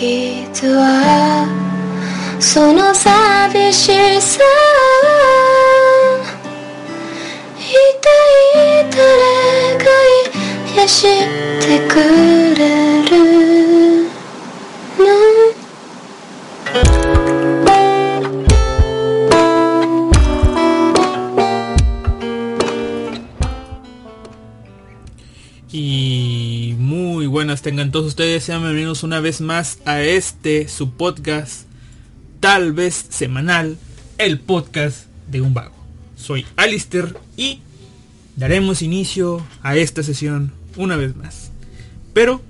[0.00, 1.46] 時は
[2.40, 4.40] その寂しさ
[7.58, 7.68] 一
[8.00, 9.04] 体誰
[9.76, 9.84] が
[10.74, 11.02] 癒し
[11.60, 12.39] てく
[27.50, 31.62] buenas tengan todos ustedes, sean bienvenidos una vez más a este, su podcast,
[32.38, 33.76] tal vez semanal,
[34.18, 35.74] el podcast de un vago.
[36.14, 37.58] Soy Alister y
[38.36, 41.50] daremos inicio a esta sesión una vez más.
[42.14, 42.40] Pero,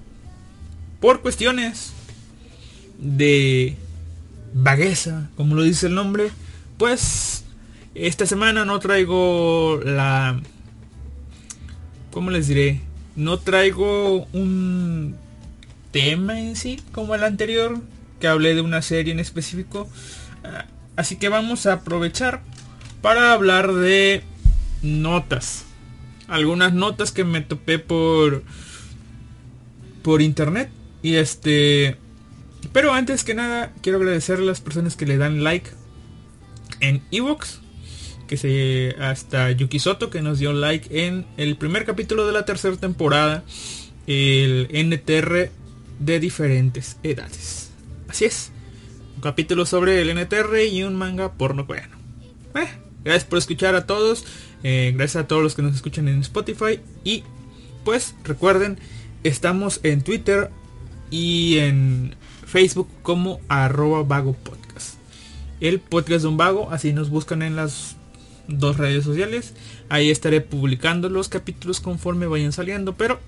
[1.00, 1.94] por cuestiones
[2.98, 3.78] de
[4.52, 6.30] vagueza, como lo dice el nombre,
[6.76, 7.44] pues
[7.94, 10.42] esta semana no traigo la...
[12.10, 12.82] ¿Cómo les diré?
[13.20, 15.16] No traigo un
[15.92, 17.78] tema en sí como el anterior,
[18.18, 19.88] que hablé de una serie en específico.
[20.44, 20.66] Ah,
[21.00, 22.42] Así que vamos a aprovechar
[23.00, 24.22] para hablar de
[24.82, 25.64] notas.
[26.28, 28.42] Algunas notas que me topé por
[30.02, 30.70] por internet
[31.02, 31.96] y este
[32.74, 35.70] pero antes que nada quiero agradecer a las personas que le dan like
[36.80, 37.60] en Evox
[38.30, 42.44] que se hasta Yuki Soto que nos dio like en el primer capítulo de la
[42.44, 43.42] tercera temporada
[44.06, 45.50] el NTR
[45.98, 47.72] de diferentes edades.
[48.06, 48.52] Así es
[49.16, 51.96] un capítulo sobre el NTR y un manga porno coreano.
[52.54, 52.68] Eh,
[53.02, 54.24] gracias por escuchar a todos
[54.62, 57.24] eh, gracias a todos los que nos escuchan en Spotify y
[57.82, 58.78] pues recuerden
[59.24, 60.52] estamos en Twitter
[61.10, 62.14] y en
[62.46, 64.94] Facebook como arroba vago podcast.
[65.58, 67.96] El podcast de un vago así nos buscan en las
[68.58, 69.54] dos redes sociales.
[69.88, 72.94] Ahí estaré publicando los capítulos conforme vayan saliendo.
[72.94, 73.20] Pero,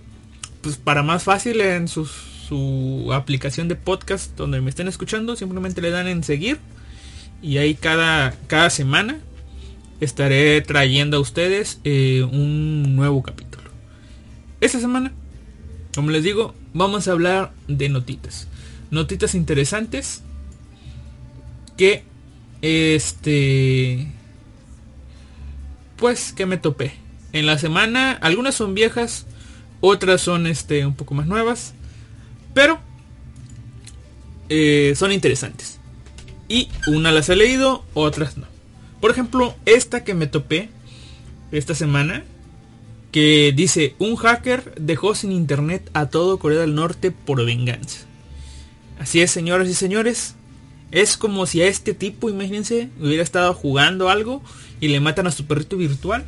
[0.61, 5.81] pues para más fácil en su, su aplicación de podcast donde me estén escuchando, simplemente
[5.81, 6.59] le dan en seguir.
[7.41, 9.19] Y ahí cada, cada semana
[10.00, 13.71] estaré trayendo a ustedes eh, un nuevo capítulo.
[14.60, 15.12] Esta semana,
[15.94, 18.49] como les digo, vamos a hablar de notitas.
[18.91, 20.22] Notitas interesantes
[21.77, 22.04] que
[22.62, 24.09] este
[26.03, 26.95] pues que me topé.
[27.33, 29.25] En la semana, algunas son viejas,
[29.81, 31.75] otras son este un poco más nuevas,
[32.55, 32.81] pero
[34.49, 35.79] eh, son interesantes.
[36.49, 38.49] Y una las he leído, otras no.
[39.01, 40.71] Por ejemplo, esta que me topé
[41.53, 42.25] esta semana,
[43.13, 48.07] que dice, un hacker dejó sin internet a todo Corea del Norte por venganza.
[48.99, 50.34] Así es, señoras y señores.
[50.92, 54.42] Es como si a este tipo, imagínense, hubiera estado jugando algo
[54.78, 56.25] y le matan a su perrito virtual.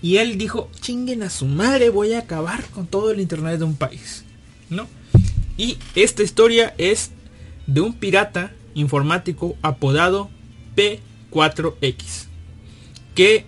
[0.00, 3.64] Y él dijo, chinguen a su madre, voy a acabar con todo el internet de
[3.64, 4.24] un país.
[4.70, 4.86] ¿No?
[5.56, 7.10] Y esta historia es
[7.66, 10.30] de un pirata informático apodado
[10.76, 12.26] P4X.
[13.16, 13.44] Que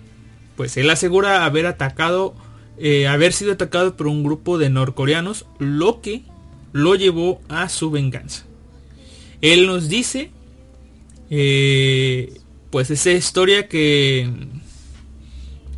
[0.57, 2.35] pues él asegura haber atacado,
[2.77, 6.23] eh, haber sido atacado por un grupo de norcoreanos, lo que
[6.73, 8.43] lo llevó a su venganza.
[9.41, 10.31] Él nos dice
[11.29, 12.39] eh,
[12.71, 14.31] pues esa historia que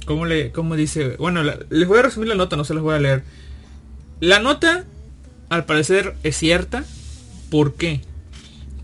[0.06, 1.16] ¿cómo le cómo dice?
[1.18, 3.24] Bueno, les voy a resumir la nota, no se las voy a leer.
[4.20, 4.86] La nota
[5.50, 6.84] al parecer es cierta.
[7.50, 8.02] ¿Por qué?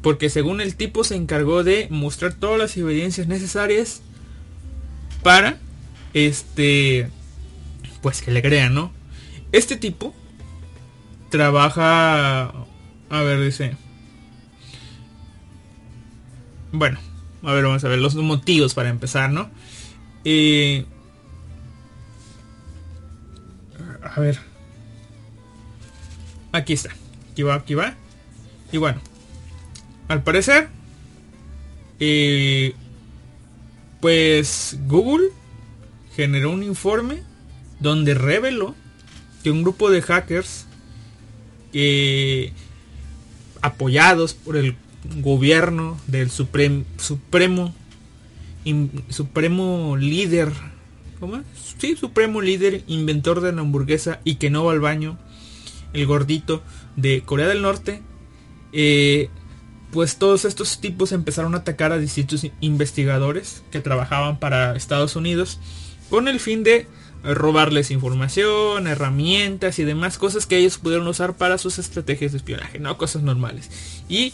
[0.01, 4.01] Porque según el tipo se encargó de mostrar todas las evidencias necesarias
[5.23, 5.57] para
[6.13, 7.09] este
[8.01, 8.91] pues que le crean, ¿no?
[9.51, 10.13] Este tipo
[11.29, 12.53] trabaja
[13.09, 13.75] a ver, dice
[16.71, 16.99] bueno,
[17.43, 19.49] a ver, vamos a ver los motivos para empezar, ¿no?
[20.23, 20.85] Eh,
[24.03, 24.39] a ver.
[26.51, 26.89] Aquí está.
[27.31, 27.95] Aquí va, aquí va.
[28.71, 28.99] Y bueno.
[30.07, 30.69] Al parecer.
[31.99, 32.73] eh,
[34.01, 35.29] pues Google
[36.15, 37.23] generó un informe
[37.79, 38.75] donde reveló
[39.43, 40.65] que un grupo de hackers
[41.71, 42.53] que
[43.61, 44.75] apoyados por el
[45.21, 47.73] gobierno del suprem- supremo
[49.09, 50.51] supremo líder
[51.19, 51.43] ¿cómo es?
[51.79, 55.17] sí supremo líder inventor de la hamburguesa y que no va al baño
[55.93, 56.61] el gordito
[56.95, 58.01] de Corea del Norte
[58.73, 59.29] eh,
[59.91, 65.59] pues todos estos tipos empezaron a atacar a distintos investigadores que trabajaban para Estados Unidos
[66.09, 66.87] con el fin de
[67.23, 72.79] robarles información, herramientas y demás cosas que ellos pudieron usar para sus estrategias de espionaje,
[72.79, 73.69] no cosas normales.
[74.07, 74.33] Y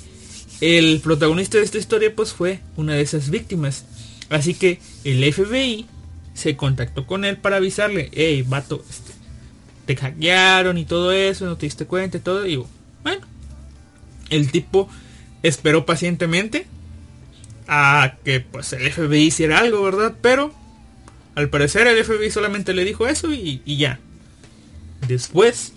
[0.63, 3.83] el protagonista de esta historia pues fue una de esas víctimas.
[4.29, 5.87] Así que el FBI
[6.33, 9.11] se contactó con él para avisarle, hey, vato, este,
[9.85, 12.47] te hackearon y todo eso, no te diste cuenta y todo.
[12.47, 12.63] Y
[13.03, 13.27] bueno,
[14.29, 14.89] El tipo
[15.43, 16.65] esperó pacientemente
[17.67, 20.15] a que pues el FBI hiciera algo, ¿verdad?
[20.21, 20.53] Pero
[21.35, 23.99] al parecer el FBI solamente le dijo eso y, ya.
[25.09, 25.73] Después,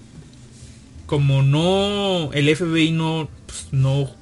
[1.06, 4.14] como no, el FBI no, pues, no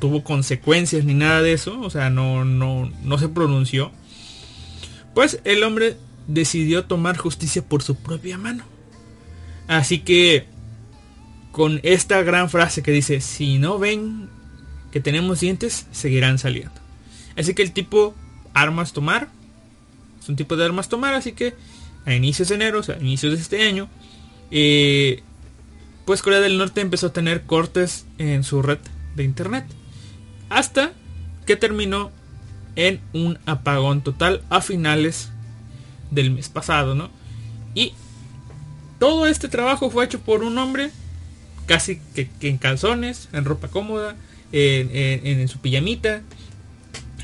[0.00, 3.92] tuvo consecuencias ni nada de eso, o sea, no, no, no se pronunció,
[5.14, 8.64] pues el hombre decidió tomar justicia por su propia mano.
[9.68, 10.46] Así que
[11.52, 14.28] con esta gran frase que dice, si no ven
[14.90, 16.74] que tenemos dientes, seguirán saliendo.
[17.36, 18.14] Así que el tipo
[18.54, 19.28] armas tomar,
[20.20, 21.54] es un tipo de armas tomar, así que
[22.04, 23.88] a inicios de enero, o sea, a inicios de este año,
[24.50, 25.22] eh,
[26.04, 28.78] pues Corea del Norte empezó a tener cortes en su red
[29.14, 29.64] de internet.
[30.50, 30.92] Hasta
[31.46, 32.10] que terminó
[32.76, 35.30] en un apagón total a finales
[36.10, 37.10] del mes pasado, ¿no?
[37.74, 37.94] Y
[38.98, 40.90] todo este trabajo fue hecho por un hombre
[41.66, 44.16] casi que, en calzones, en ropa cómoda,
[44.52, 46.22] en, su pijamita,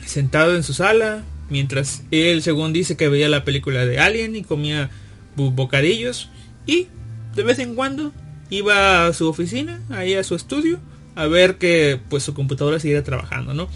[0.05, 4.45] sentado en su sala, mientras él, según dice, que veía la película de Alien y
[4.45, 4.89] comía
[5.37, 6.31] bocadillos
[6.67, 6.89] y
[7.35, 8.13] de vez en cuando
[8.51, 10.81] iba a su oficina, ahí a su estudio,
[11.17, 13.69] a ver que pues su computadora siguiera trabajando, ¿no?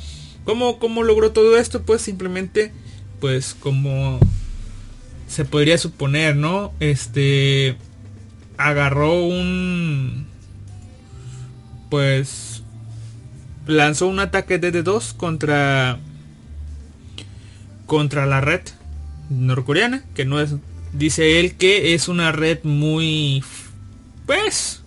[0.45, 1.83] ¿Cómo, ¿Cómo logró todo esto?
[1.83, 2.73] Pues simplemente,
[3.19, 4.21] pues como
[5.27, 6.73] se podría suponer, ¿no?
[6.81, 7.77] Este
[8.57, 10.27] agarró un
[11.89, 12.63] pues
[13.67, 15.99] lanzó un ataque de D2 contra
[17.87, 18.61] contra la red
[19.31, 20.55] norcoreana, que no es
[20.93, 23.43] dice él que es una red muy
[24.27, 24.80] pues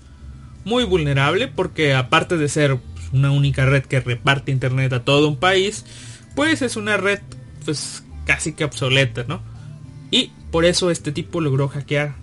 [0.65, 2.79] muy vulnerable porque aparte de ser
[3.11, 5.85] una única red que reparte internet a todo un país,
[6.35, 7.19] pues es una red
[7.65, 9.41] pues casi que obsoleta, ¿no?
[10.11, 12.15] Y por eso este tipo logró hackear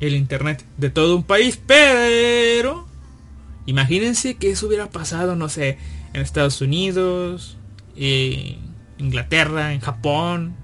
[0.00, 1.60] el internet de todo un país.
[1.66, 2.86] Pero
[3.66, 5.78] imagínense que eso hubiera pasado, no sé,
[6.12, 7.56] en Estados Unidos,
[7.96, 8.58] en
[8.98, 10.54] Inglaterra, en Japón,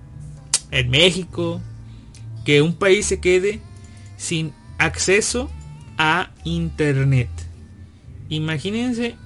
[0.71, 1.61] en México.
[2.45, 3.61] Que un país se quede
[4.19, 5.51] sin acceso
[5.99, 7.31] a internet.
[8.29, 9.17] Imagínense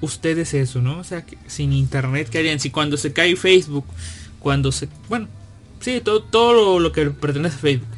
[0.00, 0.98] ustedes eso, ¿no?
[0.98, 2.60] O sea, que sin internet, ¿qué harían?
[2.60, 3.84] Si cuando se cae Facebook,
[4.38, 4.88] cuando se...
[5.08, 5.28] Bueno,
[5.80, 7.88] Sí, todo, todo lo, que pertenece a Facebook.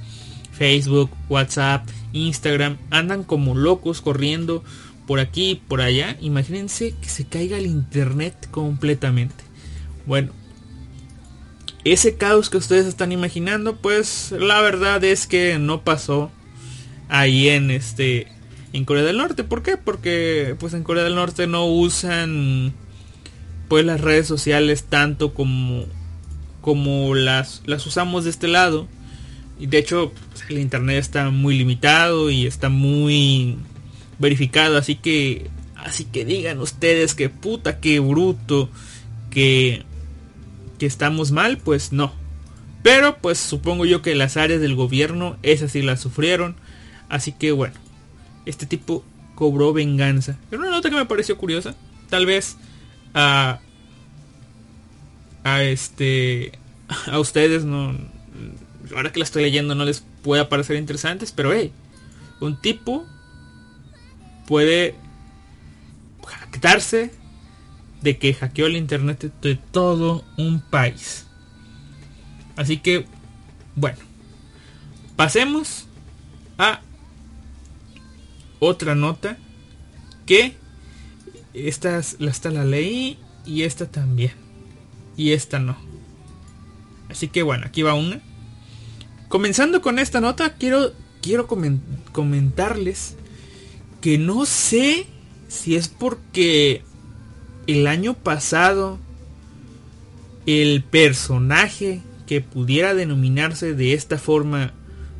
[0.52, 4.62] Facebook, WhatsApp, Instagram, andan como locos corriendo
[5.06, 6.17] por aquí por allá.
[6.20, 9.44] Imagínense que se caiga el internet completamente.
[10.06, 10.32] Bueno,
[11.85, 16.31] ese caos que ustedes están imaginando, pues la verdad es que no pasó
[17.11, 18.29] ahí en este
[18.73, 19.45] en Corea del Norte.
[19.45, 19.77] ¿Por qué?
[19.77, 22.73] Porque pues en Corea del Norte no usan
[23.69, 25.85] pues las redes sociales tanto como
[26.61, 28.89] como las, las usamos de este lado.
[29.59, 33.57] Y de hecho pues, el internet está muy limitado y está muy
[34.19, 34.79] verificado.
[34.79, 38.71] Así que, así que digan ustedes que puta, que bruto,
[39.31, 39.85] que,
[40.79, 42.12] que estamos mal, pues no.
[42.83, 46.57] Pero pues supongo yo que las áreas del gobierno, esas sí las sufrieron.
[47.11, 47.75] Así que bueno,
[48.47, 49.05] este tipo
[49.35, 50.39] cobró venganza.
[50.49, 51.75] Pero una nota que me pareció curiosa.
[52.09, 52.57] Tal vez
[53.12, 53.61] a
[55.45, 56.53] a este
[57.07, 57.95] a ustedes no
[58.95, 61.73] ahora que la estoy leyendo no les pueda parecer interesantes, pero hey,
[62.41, 63.07] un tipo
[64.47, 64.95] puede
[66.27, 67.12] jactarse
[68.02, 71.26] de que hackeó el internet de todo un país.
[72.57, 73.07] Así que,
[73.76, 73.99] bueno,
[75.17, 75.87] pasemos
[76.59, 76.81] a
[78.61, 79.37] otra nota
[80.26, 80.55] que
[81.55, 84.33] esta, esta la leí y esta también
[85.17, 85.76] y esta no.
[87.09, 88.21] Así que bueno, aquí va una.
[89.29, 93.17] Comenzando con esta nota, quiero, quiero comentarles
[94.00, 95.07] que no sé
[95.49, 96.83] si es porque
[97.67, 98.99] el año pasado
[100.47, 104.73] el personaje que pudiera denominarse de esta forma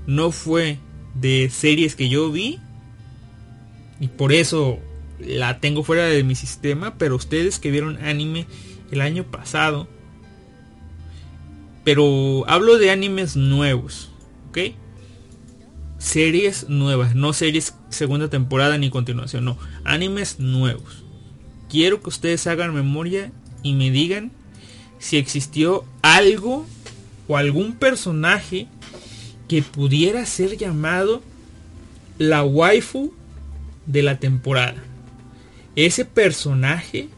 [0.06, 0.78] no fue
[1.14, 2.59] de series que yo vi
[4.00, 4.78] y por eso
[5.21, 8.47] la tengo fuera de mi sistema, pero ustedes que vieron anime
[8.90, 9.87] el año pasado.
[11.85, 14.11] Pero hablo de animes nuevos,
[14.49, 14.59] ¿ok?
[15.99, 21.04] Series nuevas, no series segunda temporada ni continuación, no, animes nuevos.
[21.69, 23.30] Quiero que ustedes hagan memoria
[23.62, 24.33] y me digan
[24.99, 26.66] si existió algo
[27.28, 28.66] o algún personaje
[29.47, 31.23] que pudiera ser llamado
[32.19, 33.12] la waifu
[33.90, 34.82] de la temporada.
[35.76, 37.09] Ese personaje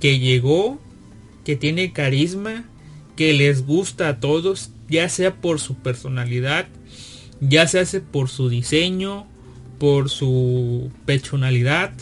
[0.00, 0.80] que llegó
[1.44, 2.64] que tiene carisma,
[3.16, 6.68] que les gusta a todos, ya sea por su personalidad,
[7.40, 9.26] ya sea por su diseño,
[9.78, 11.92] por su personalidad,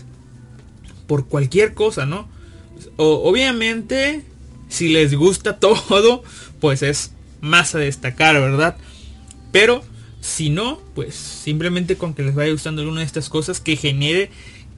[1.07, 2.29] por cualquier cosa, ¿no?
[2.97, 4.25] obviamente,
[4.69, 6.23] si les gusta todo,
[6.61, 8.77] pues es más a destacar, ¿verdad?
[9.53, 9.83] Pero
[10.27, 14.29] si no, pues simplemente con que les vaya gustando alguna de estas cosas que genere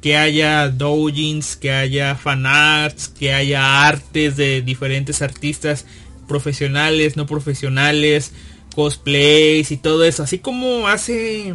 [0.03, 5.87] que haya doujins, que haya fanarts, que haya artes de diferentes artistas
[6.29, 8.33] profesionales, no profesionales,
[8.77, 10.23] cosplays y todo eso.
[10.23, 11.55] Así como hace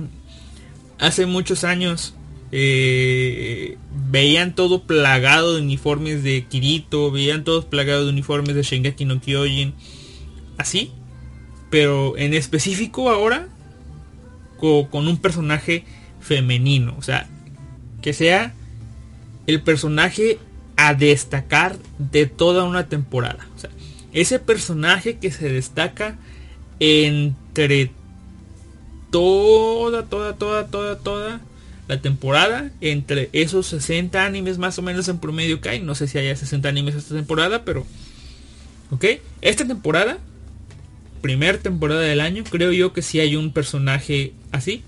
[0.98, 2.16] hace muchos años
[2.52, 3.78] eh,
[4.10, 9.22] veían todo plagado de uniformes de Kirito, veían todos plagados de uniformes de Shingeki no
[9.22, 9.76] Kyojin,
[10.58, 10.92] así,
[11.70, 13.52] pero en específico ahora
[14.89, 15.84] con un personaje
[16.20, 17.27] femenino, o sea,
[18.01, 18.53] que sea
[19.46, 20.39] el personaje
[20.77, 23.70] a destacar de toda una temporada, o sea,
[24.13, 26.17] ese personaje que se destaca
[26.79, 27.91] entre
[29.10, 31.41] toda, toda, toda, toda, toda
[31.88, 32.72] la temporada.
[32.82, 35.79] Entre esos 60 animes más o menos en promedio que hay.
[35.79, 37.86] No sé si haya 60 animes esta temporada, pero...
[38.91, 39.05] Ok,
[39.41, 40.20] esta temporada,
[41.22, 44.83] primer temporada del año, creo yo que si hay un personaje así.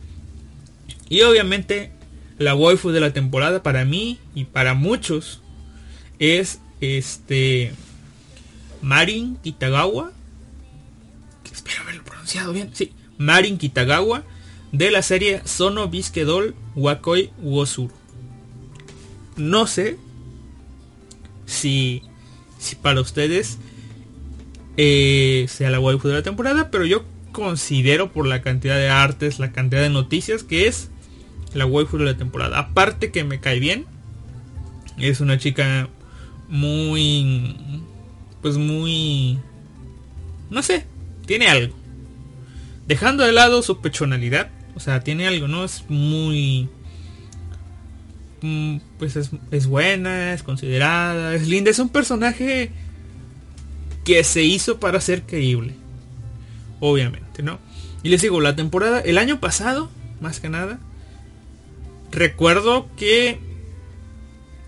[1.10, 1.91] Y obviamente
[2.38, 5.41] la waifu de la temporada para mí y para muchos
[6.19, 7.74] es este
[8.81, 10.13] Marin Kitagawa.
[11.51, 12.69] Espero haberlo pronunciado bien.
[12.74, 14.24] Sí, Marin Kitagawa
[14.72, 17.93] de la serie Sono Bisquedol Wakoi Wosuru.
[19.38, 19.98] No sé
[21.45, 22.03] si,
[22.57, 23.57] si para ustedes
[24.77, 27.03] eh, sea la waifu de la temporada, pero yo
[27.36, 30.89] considero por la cantidad de artes, la cantidad de noticias que es
[31.54, 32.58] la waifu de la temporada.
[32.58, 33.86] Aparte que me cae bien,
[34.98, 35.89] es una chica
[36.48, 37.58] muy,
[38.42, 39.38] pues muy,
[40.50, 40.86] no sé,
[41.25, 41.75] tiene algo
[42.88, 45.65] Dejando de lado su pechonalidad, o sea, tiene algo, ¿no?
[45.65, 46.70] Es muy...
[48.42, 52.70] Mm, pues es, buena, es considerada, es linda, es un personaje
[54.04, 55.74] que se hizo para ser creíble.
[56.79, 57.60] Obviamente, ¿no?
[58.03, 59.89] Y les digo, la temporada, el año pasado,
[60.22, 60.79] más que nada,
[62.12, 63.39] recuerdo que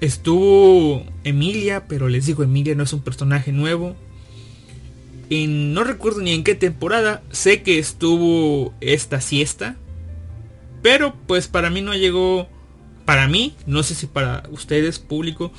[0.01, 3.95] estuvo Emilia, pero les digo, Emilia no es un personaje nuevo
[5.29, 9.75] no recuerdo ni en qué temporada, sé que estuvo esta siesta,
[10.81, 12.47] pero pues para mí no llegó,
[13.05, 15.51] para mí, no sé si para ustedes, público,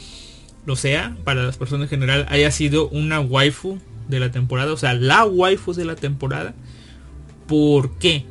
[0.65, 3.79] lo sea, para las personas en general, haya sido una waifu
[4.09, 6.55] de la temporada, o sea, la waifu de la temporada.
[7.47, 8.25] ¿Por qué?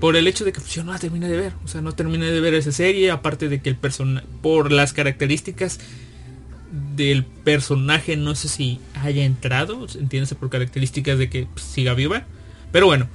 [0.00, 1.92] Por el hecho de que pues, yo no la terminé de ver, o sea, no
[1.92, 5.80] terminé de ver esa serie, aparte de que el personaje, por las características
[6.94, 12.26] del personaje no sé si haya entrado, entiéndase por características de que siga viva.
[12.70, 13.08] Pero bueno,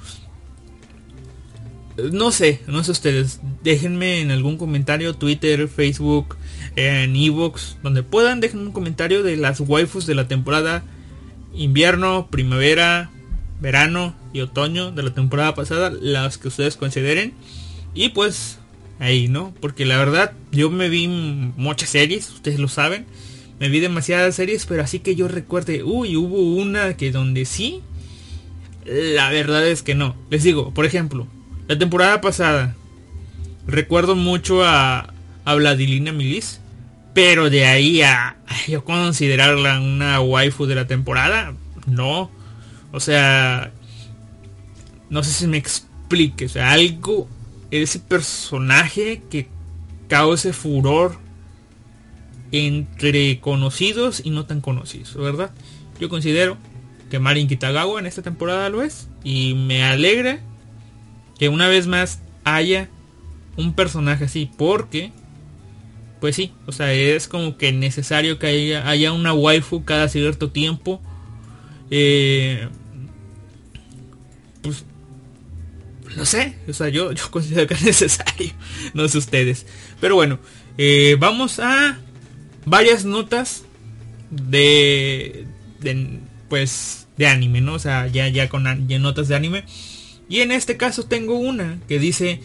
[2.12, 3.40] no sé, no sé ustedes.
[3.62, 6.36] Déjenme en algún comentario, Twitter, Facebook,
[6.76, 10.82] en Evox, donde puedan, dejen un comentario de las waifus de la temporada
[11.54, 13.10] invierno, primavera,
[13.60, 17.34] verano y otoño de la temporada pasada, las que ustedes consideren.
[17.94, 18.58] Y pues
[18.98, 19.54] ahí, ¿no?
[19.60, 23.06] Porque la verdad, yo me vi muchas series, ustedes lo saben
[23.60, 27.82] me vi demasiadas series, pero así que yo recuerde, uy, hubo una que donde sí,
[28.84, 30.16] la verdad es que no.
[30.30, 31.26] Les digo, por ejemplo,
[31.68, 32.74] la temporada pasada,
[33.66, 36.60] recuerdo mucho a, a Vladilina Milis,
[37.14, 38.36] pero de ahí a,
[38.68, 41.54] yo considerarla una waifu de la temporada,
[41.86, 42.30] no.
[42.92, 43.72] O sea,
[45.10, 47.28] no sé si me explique, o sea, algo,
[47.70, 49.48] ese personaje que
[50.08, 51.18] cause furor
[52.52, 55.50] entre conocidos y no tan conocidos, ¿verdad?
[56.00, 56.56] Yo considero
[57.10, 60.40] que Marin Kitagawa en esta temporada lo es y me alegra
[61.38, 62.88] que una vez más haya
[63.56, 65.12] un personaje así porque
[66.24, 68.46] pues sí, o sea, es como que necesario que
[68.82, 71.02] haya, una waifu cada cierto tiempo.
[71.90, 72.66] Eh,
[74.62, 74.86] pues
[76.16, 78.52] no sé, o sea, yo, yo considero que es necesario,
[78.94, 79.66] no sé ustedes.
[80.00, 80.38] Pero bueno,
[80.78, 81.98] eh, vamos a
[82.64, 83.66] varias notas
[84.30, 85.44] de,
[86.48, 87.74] pues de anime, ¿no?
[87.74, 88.64] O sea, ya ya con
[89.02, 89.66] notas de anime.
[90.30, 92.40] Y en este caso tengo una que dice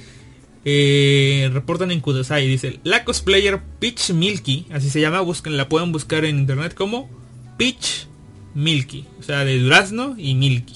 [0.66, 5.92] eh, reportan en Kudasai dice la cosplayer Peach Milky, así se llama, busquen, la pueden
[5.92, 7.10] buscar en internet como
[7.58, 8.08] Peach
[8.54, 10.76] Milky, o sea, de durazno y Milky,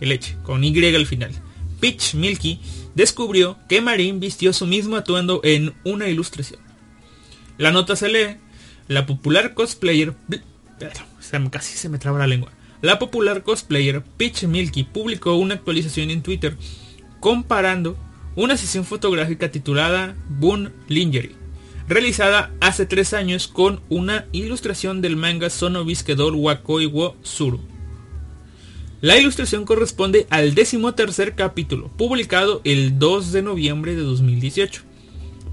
[0.00, 1.32] el leche, con Y al final.
[1.80, 2.60] Peach Milky
[2.94, 6.60] descubrió que Marin vistió su mismo atuendo en una ilustración.
[7.58, 8.36] La nota se lee
[8.88, 10.14] la popular cosplayer...
[11.50, 12.50] Casi se me traba la lengua.
[12.80, 16.56] La popular cosplayer Peach Milky publicó una actualización en Twitter
[17.20, 17.96] comparando
[18.36, 21.42] una sesión fotográfica titulada Boon Lingerie
[21.88, 27.60] realizada hace tres años con una ilustración del manga Wakoi wo Suru.
[29.00, 34.82] La ilustración corresponde al décimo tercer capítulo, publicado el 2 de noviembre de 2018,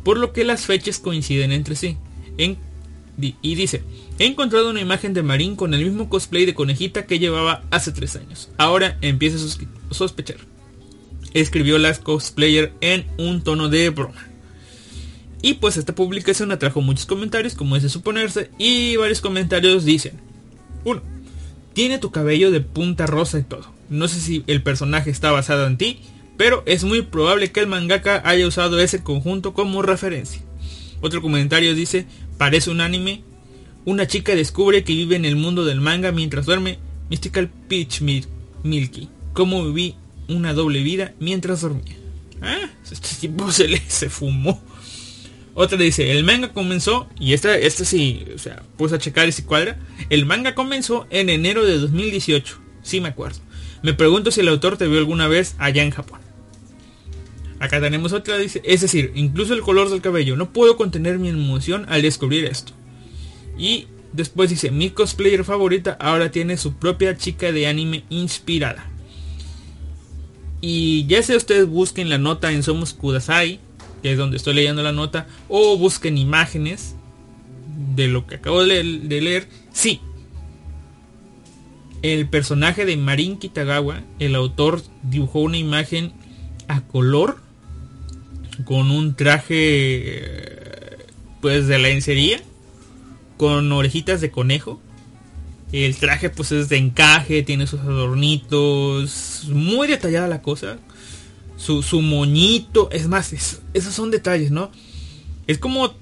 [0.03, 1.97] por lo que las fechas coinciden entre sí.
[3.17, 3.81] y dice,
[4.19, 7.91] he encontrado una imagen de Marín con el mismo cosplay de conejita que llevaba hace
[7.91, 8.49] tres años.
[8.57, 10.37] Ahora empieza a sospechar.
[11.33, 14.27] Escribió la cosplayer en un tono de broma.
[15.41, 20.19] Y pues esta publicación atrajo muchos comentarios, como es de suponerse, y varios comentarios dicen,
[20.83, 21.01] 1.
[21.73, 23.71] Tiene tu cabello de punta rosa y todo.
[23.89, 25.99] No sé si el personaje está basado en ti,
[26.35, 30.41] pero es muy probable que el mangaka haya usado ese conjunto como referencia.
[31.01, 32.05] Otro comentario dice,
[32.37, 33.23] parece un anime.
[33.85, 36.79] Una chica descubre que vive en el mundo del manga mientras duerme.
[37.09, 39.09] Mystical Peach Milky.
[39.33, 39.95] Cómo viví
[40.29, 41.97] una doble vida mientras dormía.
[42.41, 44.61] Ah, este tipo se le se fumó.
[45.53, 49.43] Otra dice, el manga comenzó, y esta, esta sí, o sea, puse a checar si
[49.43, 49.77] cuadra.
[50.09, 52.57] El manga comenzó en enero de 2018.
[52.81, 53.39] Sí me acuerdo.
[53.83, 56.21] Me pregunto si el autor te vio alguna vez allá en Japón.
[57.59, 60.37] Acá tenemos otra, dice, es decir, incluso el color del cabello.
[60.37, 62.71] No puedo contener mi emoción al descubrir esto.
[63.57, 68.89] Y después dice, mi cosplayer favorita ahora tiene su propia chica de anime inspirada.
[70.61, 73.59] Y ya sea ustedes busquen la nota en Somos Kudasai,
[74.01, 76.95] que es donde estoy leyendo la nota, o busquen imágenes
[77.95, 80.01] de lo que acabo de leer, sí.
[82.01, 86.13] El personaje de Marin Kitagawa, el autor dibujó una imagen
[86.67, 87.37] a color
[88.65, 90.97] con un traje
[91.41, 92.41] pues de lencería
[93.37, 94.81] con orejitas de conejo.
[95.71, 100.77] El traje pues es de encaje, tiene sus adornitos, muy detallada la cosa
[101.59, 102.89] su, moñito.
[102.91, 103.33] Es más,
[103.73, 104.71] esos son detalles, ¿no?
[105.47, 105.93] Es como,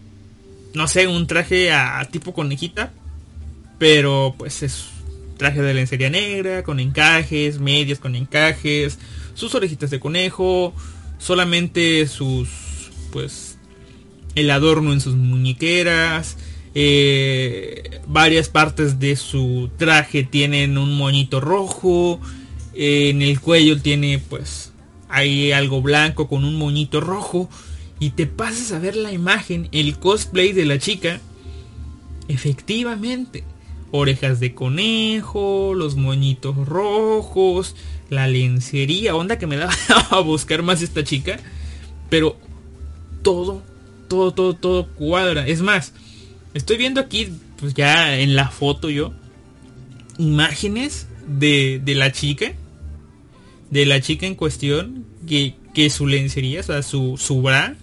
[0.73, 2.93] no sé, un traje a, tipo conejita.
[3.79, 4.85] Pero pues es
[5.37, 8.97] traje de lencería negra, con encajes, medias con encajes,
[9.35, 10.73] sus orejitas de conejo,
[11.19, 12.49] solamente sus,
[13.11, 13.59] pues,
[14.33, 16.37] el adorno en sus muñequeras.
[16.79, 22.19] Eh, varias partes de su traje tienen un moñito rojo.
[22.75, 24.71] en el cuello tiene pues
[25.09, 27.49] hay algo blanco con un moñito rojo
[27.99, 31.19] y te pasas a ver la imagen, el cosplay de la chica,
[32.27, 33.43] efectivamente,
[33.89, 37.75] orejas de conejo, los moñitos rojos,
[38.11, 39.71] la lencería, onda que me da
[40.11, 41.39] a buscar más esta chica,
[42.11, 42.37] pero
[43.23, 43.63] todo,
[44.07, 45.47] todo, todo, todo cuadra.
[45.47, 45.93] Es más,
[46.57, 49.13] estoy viendo aquí, pues ya en la foto yo,
[50.17, 52.53] imágenes de, de la chica
[53.69, 57.75] de la chica en cuestión que, que su lencería, o sea, su, su bra,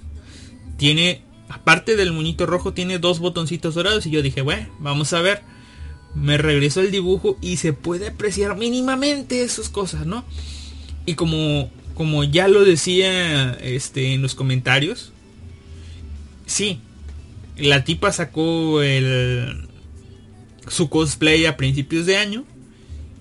[0.77, 4.07] tiene, aparte del muñito rojo, tiene dos botoncitos dorados.
[4.07, 5.43] Y yo dije, bueno, vamos a ver.
[6.15, 10.25] Me regreso el dibujo y se puede apreciar mínimamente esas cosas, ¿no?
[11.07, 15.13] Y como, como ya lo decía este, en los comentarios,
[16.47, 16.81] sí,
[17.57, 19.69] la tipa sacó el,
[20.69, 22.45] su cosplay a principios de año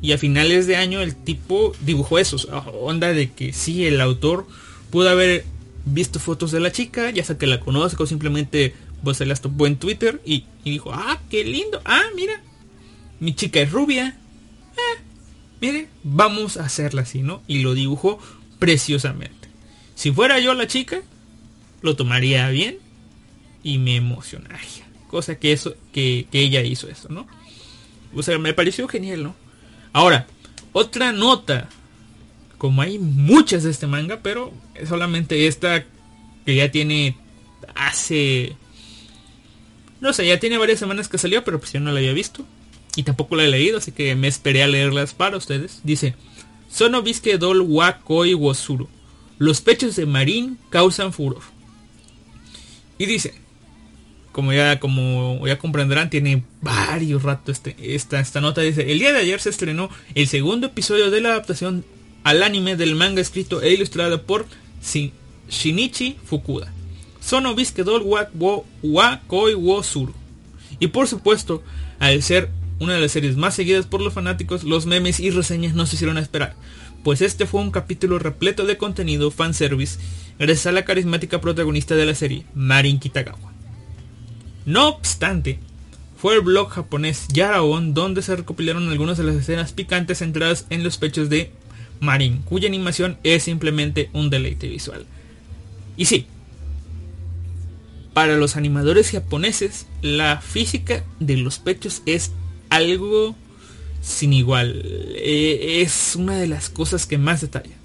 [0.02, 2.38] y a finales de año el tipo dibujó eso.
[2.82, 4.48] Onda de que sí, el autor
[4.90, 5.46] pudo haber
[5.86, 9.68] visto fotos de la chica, ya sea que la conozco, simplemente pues se las topó
[9.68, 12.42] en Twitter y, dijo, ah, qué lindo, ah, mira,
[13.20, 14.18] mi chica es rubia,
[14.76, 15.02] eh,
[15.60, 17.42] mire, vamos a hacerla así, ¿no?
[17.48, 18.20] Y lo dibujó
[18.60, 19.50] preciosamente.
[19.96, 21.02] Si fuera yo la chica,
[21.82, 22.78] lo tomaría bien
[23.64, 24.86] y me emocionaría.
[25.08, 27.28] Cosa que eso, que, que ella hizo eso, ¿no?
[28.16, 29.36] O sea, me pareció genial, ¿no?
[29.94, 30.28] Ahora,
[30.74, 31.70] otra nota.
[32.58, 34.54] Como hay muchas de este manga, pero
[34.88, 35.86] solamente esta
[36.46, 37.18] que ya tiene
[37.76, 38.56] hace...
[40.00, 42.46] No sé, ya tiene varias semanas que salió, pero pues yo no la había visto.
[42.96, 45.82] Y tampoco la he leído, así que me esperé a leerlas para ustedes.
[45.84, 46.16] Dice,
[46.70, 48.90] Sono Bisque Dol wa Koi Wosuru.
[49.40, 51.42] Los pechos de Marín causan furor.
[52.98, 53.34] Y dice,
[54.34, 58.62] como ya, como ya comprenderán, tiene varios ratos este, esta, esta nota.
[58.62, 61.86] Dice, el día de ayer se estrenó el segundo episodio de la adaptación
[62.24, 64.48] al anime del manga escrito e ilustrado por
[65.50, 66.74] Shinichi Fukuda.
[67.22, 68.28] Sono Biskedol wa,
[68.82, 70.14] wa Koi wo Suru.
[70.80, 71.64] Y por supuesto,
[72.00, 75.76] al ser una de las series más seguidas por los fanáticos, los memes y reseñas
[75.76, 76.56] no se hicieron esperar.
[77.04, 80.00] Pues este fue un capítulo repleto de contenido fanservice
[80.40, 83.53] gracias a la carismática protagonista de la serie, Marin Kitagawa.
[84.66, 85.60] No obstante,
[86.18, 90.84] fue el blog japonés Yaraon donde se recopilaron algunas de las escenas picantes centradas en
[90.84, 91.52] los pechos de
[92.00, 95.06] Marin, cuya animación es simplemente un deleite visual.
[95.98, 96.28] Y sí,
[98.14, 102.32] para los animadores japoneses, la física de los pechos es
[102.70, 103.36] algo
[104.02, 104.82] sin igual.
[105.16, 107.76] Eh, es una de las cosas que más detalla.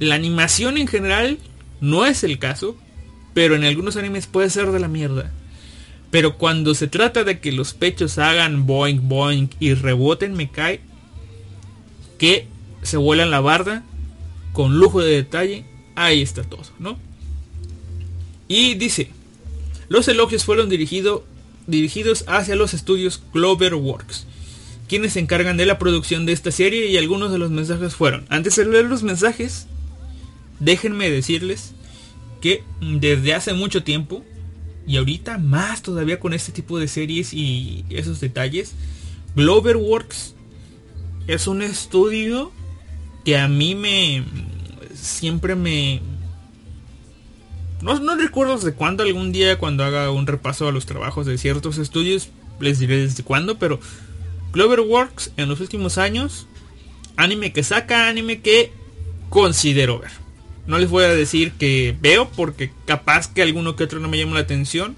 [0.00, 1.38] La animación en general
[1.80, 2.76] no es el caso,
[3.32, 5.32] pero en algunos animes puede ser de la mierda.
[6.10, 10.80] Pero cuando se trata de que los pechos hagan boing boing y reboten, me cae
[12.18, 12.46] que
[12.82, 13.84] se vuelan la barda
[14.52, 15.64] con lujo de detalle.
[15.94, 16.98] Ahí está todo, ¿no?
[18.48, 19.10] Y dice,
[19.88, 21.24] los elogios fueron dirigidos
[22.28, 24.26] hacia los estudios Cloverworks,
[24.88, 28.24] quienes se encargan de la producción de esta serie y algunos de los mensajes fueron,
[28.28, 29.66] antes de leer los mensajes,
[30.60, 31.72] déjenme decirles
[32.40, 34.24] que desde hace mucho tiempo,
[34.86, 38.74] y ahorita más todavía con este tipo de series y esos detalles,
[39.34, 40.34] Gloverworks
[41.26, 42.52] es un estudio
[43.24, 44.24] que a mí me
[44.94, 46.00] siempre me
[47.82, 51.36] no, no recuerdo desde cuándo algún día cuando haga un repaso a los trabajos de
[51.36, 53.80] ciertos estudios les diré desde cuándo pero
[54.52, 56.46] Cloverworks en los últimos años
[57.16, 58.72] anime que saca anime que
[59.28, 60.25] considero ver
[60.66, 64.18] no les voy a decir que veo porque capaz que alguno que otro no me
[64.18, 64.96] llama la atención.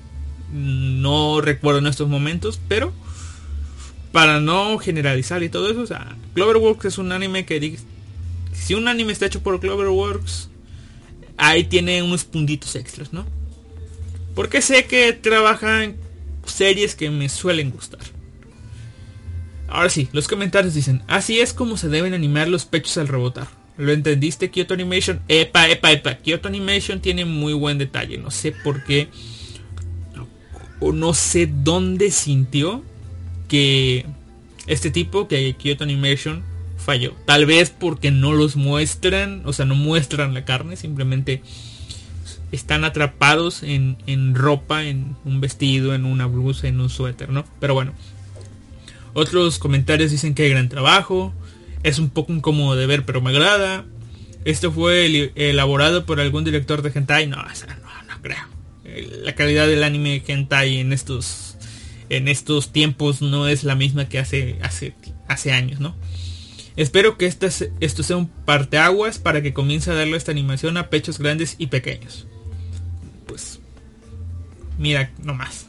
[0.53, 2.93] No recuerdo en estos momentos, pero
[4.13, 7.79] para no generalizar y todo eso, o sea, Cloverworks es un anime que
[8.53, 10.49] si un anime está hecho por Cloverworks,
[11.37, 13.27] ahí tiene unos puntitos extras, ¿no?
[14.35, 15.97] Porque sé que trabajan
[16.47, 18.01] series que me suelen gustar.
[19.69, 23.58] Ahora sí, los comentarios dicen, así es como se deben animar los pechos al rebotar.
[23.79, 25.21] ¿Lo entendiste Kyoto Animation?
[25.29, 26.17] Epa, epa, epa.
[26.17, 28.19] Kyoto Animation tiene muy buen detalle.
[28.19, 29.09] No sé por qué.
[30.81, 32.83] O no sé dónde sintió
[33.49, 34.05] que
[34.67, 36.43] este tipo, que Kyoto Animation,
[36.77, 37.15] falló.
[37.25, 39.43] Tal vez porque no los muestran.
[39.45, 40.75] O sea, no muestran la carne.
[40.75, 41.41] Simplemente
[42.51, 47.45] están atrapados en, en ropa, en un vestido, en una blusa, en un suéter, ¿no?
[47.61, 47.93] Pero bueno.
[49.15, 51.33] Otros comentarios dicen que hay gran trabajo
[51.83, 53.85] es un poco incómodo de ver, pero me agrada.
[54.45, 57.27] Esto fue elaborado por algún director de hentai.
[57.27, 58.45] No, no, no creo.
[59.23, 61.57] La calidad del anime hentai en estos
[62.11, 64.95] en estos tiempos no es la misma que hace hace
[65.29, 65.95] hace años, ¿no?
[66.77, 67.49] Espero que este,
[67.81, 71.67] esto sea un parteaguas para que comience a darle esta animación a pechos grandes y
[71.67, 72.27] pequeños.
[73.27, 73.59] Pues
[74.79, 75.67] mira nomás.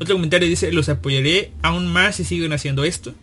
[0.00, 3.14] Otro comentario dice, los apoyaré aún más si siguen haciendo esto.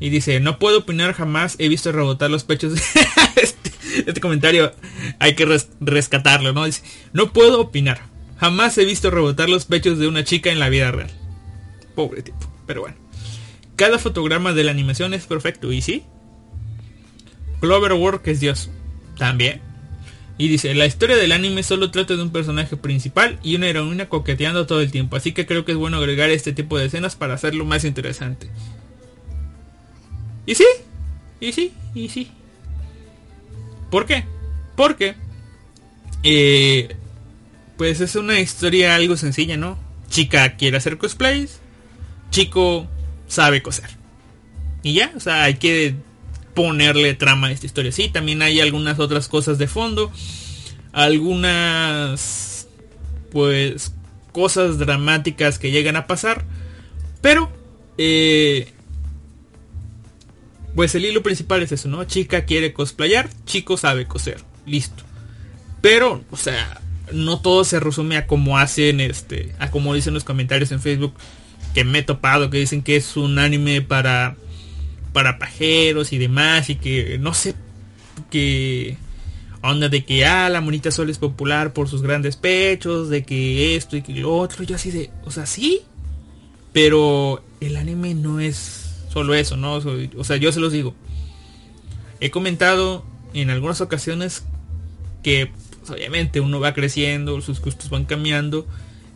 [0.00, 2.72] Y dice, no puedo opinar jamás, he visto rebotar los pechos.
[3.36, 3.70] este,
[4.06, 4.72] este, comentario
[5.18, 5.46] hay que
[5.80, 6.64] rescatarlo, ¿no?
[6.64, 6.82] Dice,
[7.12, 8.00] no puedo opinar.
[8.38, 11.10] Jamás he visto rebotar los pechos de una chica en la vida real.
[11.94, 12.96] Pobre tipo, pero bueno.
[13.76, 16.04] Cada fotograma de la animación es perfecto, ¿y sí?
[17.60, 18.70] Cloverwork es Dios.
[19.18, 19.60] También.
[20.38, 24.08] Y dice, la historia del anime solo trata de un personaje principal y una heroína
[24.08, 27.14] coqueteando todo el tiempo, así que creo que es bueno agregar este tipo de escenas
[27.14, 28.48] para hacerlo más interesante.
[30.46, 30.66] Y sí,
[31.40, 32.30] y sí, y sí.
[33.90, 34.24] ¿Por qué?
[34.76, 35.14] Porque,
[36.22, 36.96] eh,
[37.76, 39.78] pues es una historia algo sencilla, ¿no?
[40.08, 41.60] Chica quiere hacer cosplays,
[42.30, 42.88] chico
[43.26, 43.90] sabe coser.
[44.82, 45.94] Y ya, o sea, hay que
[46.54, 47.92] ponerle trama a esta historia.
[47.92, 50.10] Sí, también hay algunas otras cosas de fondo.
[50.92, 52.68] Algunas,
[53.30, 53.92] pues,
[54.32, 56.44] cosas dramáticas que llegan a pasar.
[57.20, 57.50] Pero,
[57.98, 58.72] eh,
[60.74, 62.04] pues el hilo principal es eso, ¿no?
[62.04, 64.38] Chica quiere cosplayar, chico sabe coser.
[64.66, 65.04] Listo.
[65.80, 66.80] Pero, o sea,
[67.12, 71.14] no todo se resume a como hacen, este, a como dicen los comentarios en Facebook
[71.74, 74.36] que me he topado, que dicen que es un anime para,
[75.12, 77.54] para pajeros y demás, y que no sé,
[78.30, 78.96] que
[79.62, 83.76] onda de que, ah, la monita sol es popular por sus grandes pechos, de que
[83.76, 85.82] esto y que lo otro, yo así de, o sea, sí,
[86.72, 88.79] pero el anime no es
[89.12, 89.74] solo eso, ¿no?
[90.16, 90.94] O sea, yo se los digo.
[92.20, 94.44] He comentado en algunas ocasiones
[95.22, 98.66] que pues, obviamente uno va creciendo, sus gustos van cambiando.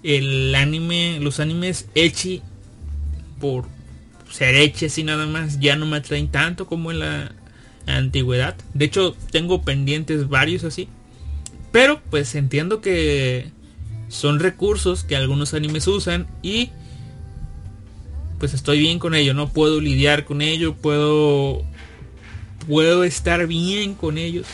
[0.02, 2.42] El anime, los animes echi
[3.40, 3.66] por
[4.30, 7.32] ser echi así nada más ya no me atraen tanto como en la
[7.86, 8.56] antigüedad.
[8.74, 10.88] De hecho, tengo pendientes varios así.
[11.72, 13.50] Pero pues entiendo que
[14.08, 16.70] son recursos que algunos animes usan y
[18.38, 21.64] pues estoy bien con ello, no puedo lidiar con ello, puedo
[22.66, 24.46] puedo estar bien con ellos.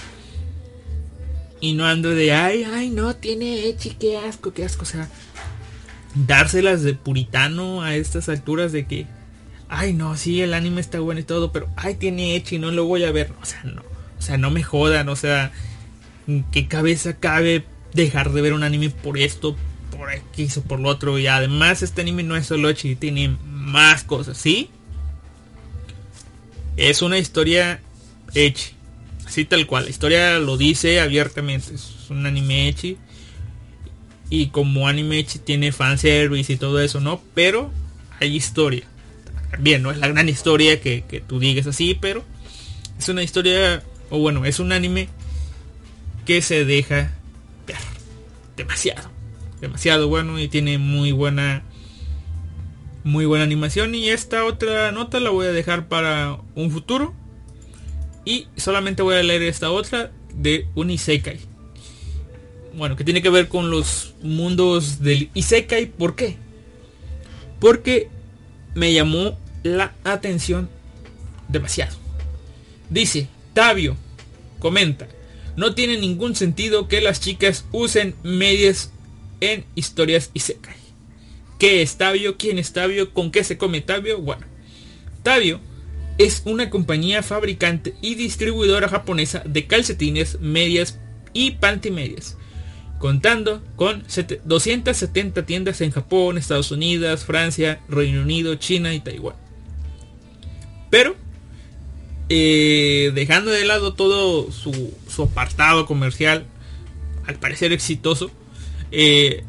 [1.61, 4.83] Y no ando de, ay, ay, no, tiene Echi, qué asco, qué asco.
[4.83, 5.09] O sea,
[6.15, 9.07] dárselas de puritano a estas alturas de que,
[9.69, 12.87] ay, no, sí, el anime está bueno y todo, pero, ay, tiene Echi, no lo
[12.87, 13.33] voy a ver.
[13.43, 13.83] O sea, no,
[14.19, 15.53] o sea, no me jodan, o sea,
[16.27, 19.57] ¿en qué cabeza cabe dejar de ver un anime por esto,
[19.91, 21.19] por X o por lo otro.
[21.19, 23.37] Y además este anime no es solo Echi, tiene
[23.71, 24.71] más cosas, ¿sí?
[26.77, 27.81] Es una historia
[28.35, 28.73] Echi.
[29.27, 29.85] Así tal cual.
[29.85, 31.75] La historia lo dice abiertamente.
[31.75, 32.97] Es un anime Echi.
[34.29, 37.23] Y como anime Echi tiene fanservice y todo eso, ¿no?
[37.35, 37.71] Pero
[38.21, 38.85] hay historia.
[39.59, 42.25] Bien, no es la gran historia que, que tú digas así, pero
[42.99, 45.09] es una historia, o bueno, es un anime
[46.25, 47.13] que se deja
[47.67, 47.79] ver
[48.57, 49.11] demasiado
[49.61, 51.63] demasiado bueno y tiene muy buena
[53.05, 57.15] muy buena animación y esta otra nota la voy a dejar para un futuro
[58.25, 61.39] y solamente voy a leer esta otra de un isekai
[62.75, 66.37] bueno que tiene que ver con los mundos del isekai ¿por qué?
[67.59, 68.09] porque
[68.75, 70.69] me llamó la atención
[71.49, 71.97] demasiado
[72.91, 73.97] dice Tabio
[74.59, 75.09] comenta
[75.57, 78.93] no tiene ningún sentido que las chicas usen medias
[79.41, 80.80] en historias Isekai.
[81.61, 82.39] ¿Qué es Tabio?
[82.39, 83.13] ¿Quién es Tabio?
[83.13, 84.19] ¿Con qué se come Tabio?
[84.19, 84.47] Bueno,
[85.23, 85.61] Tabio
[86.17, 90.99] es una compañía fabricante y distribuidora japonesa de calcetines, medias
[91.35, 92.39] y pantimedias,
[92.99, 94.05] contando con
[94.45, 99.37] 270 tiendas en Japón, Estados Unidos, Francia, Reino Unido, China y Taiwán.
[100.89, 101.15] Pero,
[102.31, 106.47] eh, dejando de lado todo su, apartado comercial,
[107.27, 108.31] al parecer exitoso,
[108.93, 109.45] eh,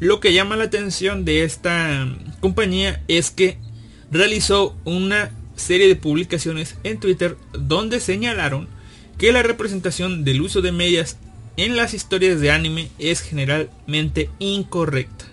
[0.00, 2.06] lo que llama la atención de esta
[2.40, 3.58] compañía es que
[4.10, 8.68] realizó una serie de publicaciones en Twitter donde señalaron
[9.18, 11.16] que la representación del uso de medias
[11.56, 15.26] en las historias de anime es generalmente incorrecta.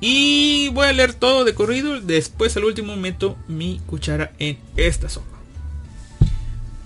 [0.00, 5.08] Y voy a leer todo de corrido, después al último meto mi cuchara en esta
[5.08, 5.38] sopa.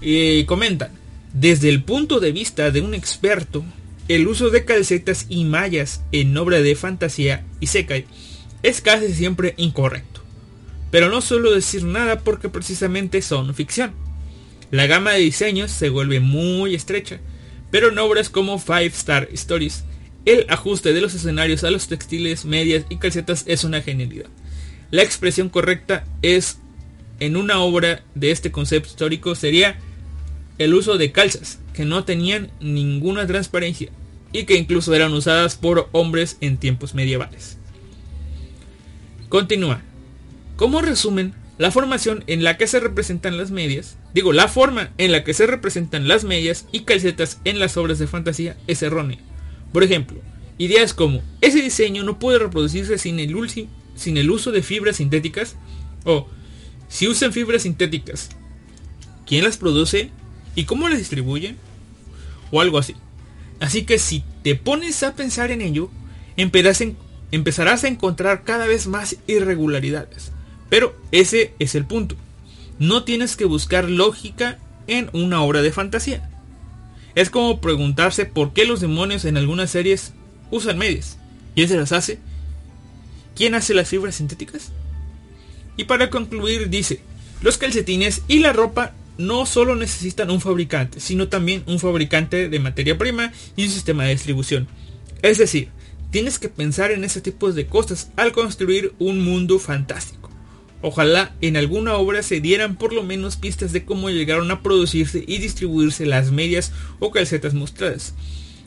[0.00, 0.90] Y comentan,
[1.32, 3.64] desde el punto de vista de un experto,
[4.08, 8.06] el uso de calcetas y mallas en obra de fantasía y sekai
[8.62, 10.22] es casi siempre incorrecto.
[10.90, 13.92] Pero no suelo decir nada porque precisamente son ficción.
[14.70, 17.20] La gama de diseños se vuelve muy estrecha,
[17.70, 19.84] pero en obras como Five Star Stories,
[20.24, 24.26] el ajuste de los escenarios a los textiles, medias y calcetas es una genialidad.
[24.90, 26.58] La expresión correcta es
[27.20, 29.78] en una obra de este concepto histórico sería
[30.58, 33.90] el uso de calzas que no tenían ninguna transparencia
[34.32, 37.58] y que incluso eran usadas por hombres en tiempos medievales.
[39.28, 39.82] Continúa.
[40.56, 45.12] Como resumen, la formación en la que se representan las medias, digo, la forma en
[45.12, 49.18] la que se representan las medias y calcetas en las obras de fantasía es errónea.
[49.72, 50.20] Por ejemplo,
[50.58, 53.34] ideas como, ese diseño no puede reproducirse sin el,
[53.94, 55.56] sin el uso de fibras sintéticas,
[56.04, 56.28] o,
[56.88, 58.30] si usan fibras sintéticas,
[59.26, 60.10] ¿quién las produce?
[60.54, 61.56] ¿Y cómo las distribuyen?
[62.50, 62.94] O algo así.
[63.60, 65.90] Así que si te pones a pensar en ello,
[66.36, 70.32] empezarás a encontrar cada vez más irregularidades.
[70.68, 72.16] Pero ese es el punto.
[72.78, 76.28] No tienes que buscar lógica en una obra de fantasía.
[77.14, 80.12] Es como preguntarse por qué los demonios en algunas series
[80.50, 81.16] usan medias.
[81.54, 82.18] ¿Quién se las hace?
[83.36, 84.72] ¿Quién hace las fibras sintéticas?
[85.76, 87.00] Y para concluir dice,
[87.40, 92.58] los calcetines y la ropa no solo necesitan un fabricante, sino también un fabricante de
[92.58, 94.66] materia prima y un sistema de distribución.
[95.22, 95.68] Es decir,
[96.10, 100.30] tienes que pensar en ese tipo de cosas al construir un mundo fantástico.
[100.82, 105.24] Ojalá en alguna obra se dieran por lo menos pistas de cómo llegaron a producirse
[105.26, 108.14] y distribuirse las medias o calcetas mostradas.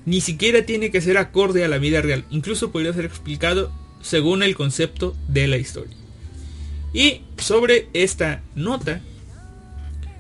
[0.06, 4.42] Ni siquiera tiene que ser acorde a la vida real, incluso podría ser explicado según
[4.42, 5.96] el concepto de la historia.
[6.94, 9.02] Y sobre esta nota,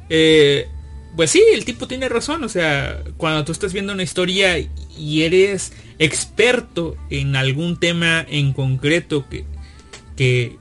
[0.10, 0.67] eh,
[1.15, 2.43] pues sí, el tipo tiene razón.
[2.43, 8.54] O sea, cuando tú estás viendo una historia y eres experto en algún tema en
[8.54, 9.46] concreto que,
[10.15, 10.58] que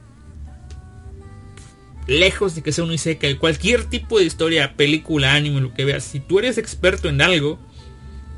[2.07, 6.03] lejos de que sea un isekai, cualquier tipo de historia, película, anime, lo que veas,
[6.03, 7.59] si tú eres experto en algo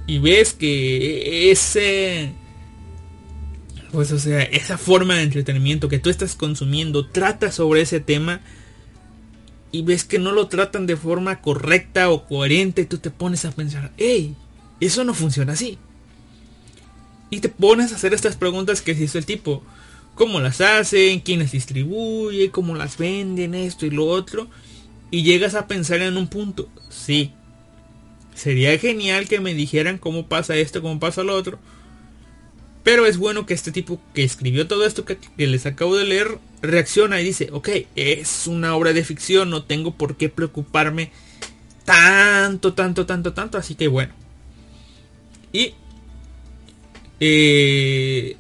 [0.08, 2.34] y ves que ese
[3.92, 8.42] pues o sea, esa forma de entretenimiento que tú estás consumiendo trata sobre ese tema,
[9.72, 13.46] y ves que no lo tratan de forma correcta o coherente, y tú te pones
[13.46, 14.36] a pensar, hey,
[14.80, 15.78] eso no funciona así.
[17.30, 19.64] Y te pones a hacer estas preguntas que se hizo el tipo.
[20.16, 21.20] ¿Cómo las hacen?
[21.20, 22.50] ¿Quién las distribuye?
[22.50, 23.54] ¿Cómo las venden?
[23.54, 24.48] Esto y lo otro.
[25.12, 26.68] Y llegas a pensar en un punto.
[26.90, 27.32] Sí.
[28.34, 31.60] Sería genial que me dijeran cómo pasa esto, cómo pasa lo otro.
[32.90, 36.40] Pero es bueno que este tipo que escribió todo esto que, les acabo de leer
[36.64, 41.12] reacciona y dice, ok, es una obra de ficción, no tengo por qué preocuparme
[41.86, 43.60] tanto, tanto, tanto, tanto.
[43.60, 44.12] Así que bueno,
[45.54, 45.76] Y
[47.20, 48.38] eh,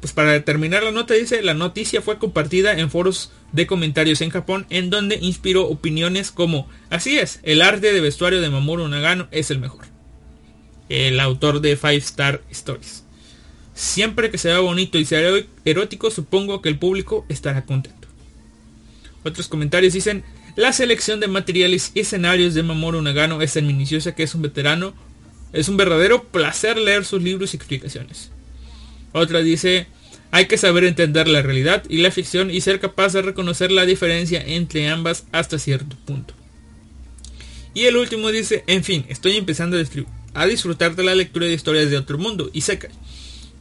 [0.00, 4.30] pues para terminar la nota dice, la noticia fue compartida en foros de comentarios en
[4.30, 9.28] Japón en donde inspiró opiniones como, así es, el arte de vestuario de Mamoru Nagano
[9.30, 9.84] es el mejor.
[10.88, 13.03] El autor de Five Star Stories.
[13.74, 15.20] Siempre que sea bonito y sea
[15.64, 18.08] erótico, supongo que el público estará contento.
[19.24, 20.24] Otros comentarios dicen,
[20.56, 24.42] la selección de materiales y escenarios de Mamoru Nagano es tan minuciosa que es un
[24.42, 24.94] veterano.
[25.52, 28.30] Es un verdadero placer leer sus libros y explicaciones.
[29.12, 29.86] Otra dice,
[30.30, 33.86] hay que saber entender la realidad y la ficción y ser capaz de reconocer la
[33.86, 36.34] diferencia entre ambas hasta cierto punto.
[37.72, 39.76] Y el último dice, en fin, estoy empezando
[40.34, 42.88] a, disfrutar de la lectura de historias de otro mundo y seca.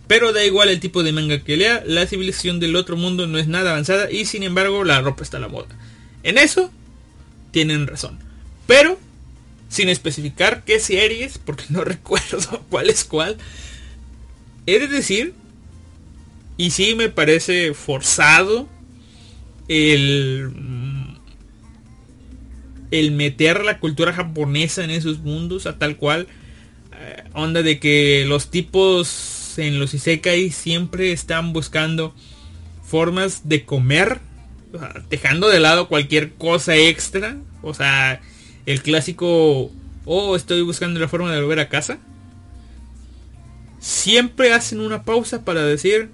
[0.08, 3.38] Pero da igual el tipo de manga que lea, la civilización del otro mundo no
[3.38, 5.70] es nada avanzada y sin embargo la ropa está a la moda.
[6.24, 6.72] En eso
[7.52, 8.20] tienen razón.
[8.68, 9.00] Pero
[9.70, 13.38] sin especificar qué series, porque no recuerdo cuál es cuál.
[14.66, 15.34] He de decir
[16.58, 18.70] y sí me parece forzado
[19.68, 20.52] el,
[22.92, 26.28] el meter la cultura japonesa en esos mundos a tal cual.
[27.00, 32.14] Eh, onda de que los tipos en los isekai siempre están buscando
[32.84, 34.20] formas de comer,
[35.10, 37.38] dejando de lado cualquier cosa extra.
[37.62, 38.22] O sea,
[38.66, 39.72] el clásico,
[40.06, 41.98] oh, estoy buscando la forma de volver a casa.
[43.80, 46.10] Siempre hacen una pausa para decir,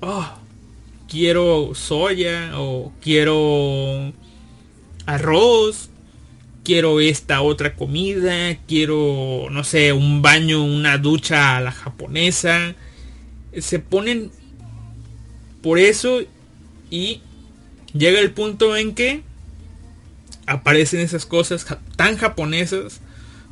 [0.00, 0.28] oh,
[1.08, 4.12] quiero soya o quiero
[5.06, 5.90] arroz,
[6.64, 12.74] quiero esta otra comida, quiero, no sé, un baño, una ducha a la japonesa.
[13.58, 14.30] Se ponen
[15.62, 16.22] por eso
[16.90, 17.20] y
[17.92, 19.22] llega el punto en que
[20.46, 23.00] aparecen esas cosas tan japonesas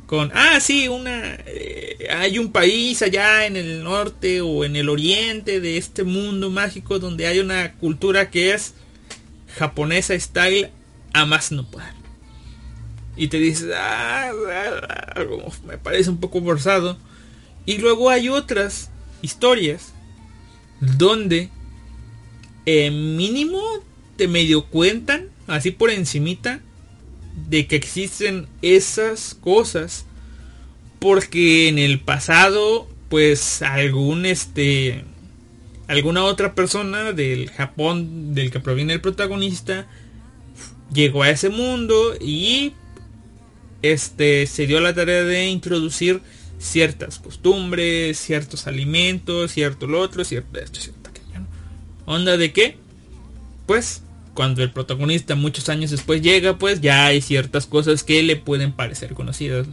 [0.05, 4.89] con, ah, sí, una, eh, hay un país allá en el norte o en el
[4.89, 8.73] oriente de este mundo mágico donde hay una cultura que es
[9.57, 10.69] japonesa style
[11.13, 12.00] a más no poder.
[13.15, 15.23] Y te dices, ah, ah, ah
[15.67, 16.97] me parece un poco forzado.
[17.65, 18.89] Y luego hay otras
[19.21, 19.93] historias
[20.79, 21.49] donde
[22.65, 23.61] mínimo
[24.15, 26.61] te medio cuentan, así por encimita,
[27.49, 30.05] de que existen esas cosas
[30.99, 35.03] porque en el pasado pues algún este
[35.87, 39.87] alguna otra persona del Japón del que proviene el protagonista
[40.93, 42.73] llegó a ese mundo y
[43.81, 46.21] este se dio la tarea de introducir
[46.59, 51.01] ciertas costumbres, ciertos alimentos, cierto lo otro, cierto esto, cierto.
[52.05, 52.77] ¿Onda de qué?
[53.67, 54.01] Pues
[54.33, 58.73] cuando el protagonista muchos años después llega, pues ya hay ciertas cosas que le pueden
[58.73, 59.67] parecer conocidas.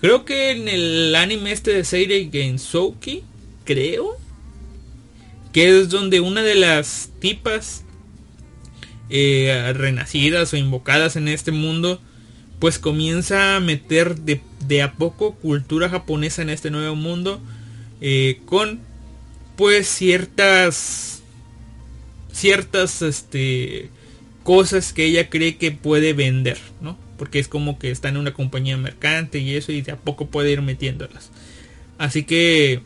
[0.00, 3.24] Creo que en el anime este de Seirei Gensouki,
[3.64, 4.16] creo,
[5.52, 7.84] que es donde una de las tipas
[9.10, 12.00] eh, renacidas o invocadas en este mundo,
[12.58, 17.40] pues comienza a meter de, a poco cultura japonesa en este nuevo mundo,
[18.00, 18.80] eh, con
[19.56, 21.22] pues ciertas
[22.32, 23.90] ciertas este,
[24.44, 26.96] cosas que ella cree que puede vender, ¿no?
[27.18, 30.26] Porque es como que está en una compañía mercante y eso y de a poco
[30.26, 31.30] puede ir metiéndolas.
[31.98, 32.80] Así que,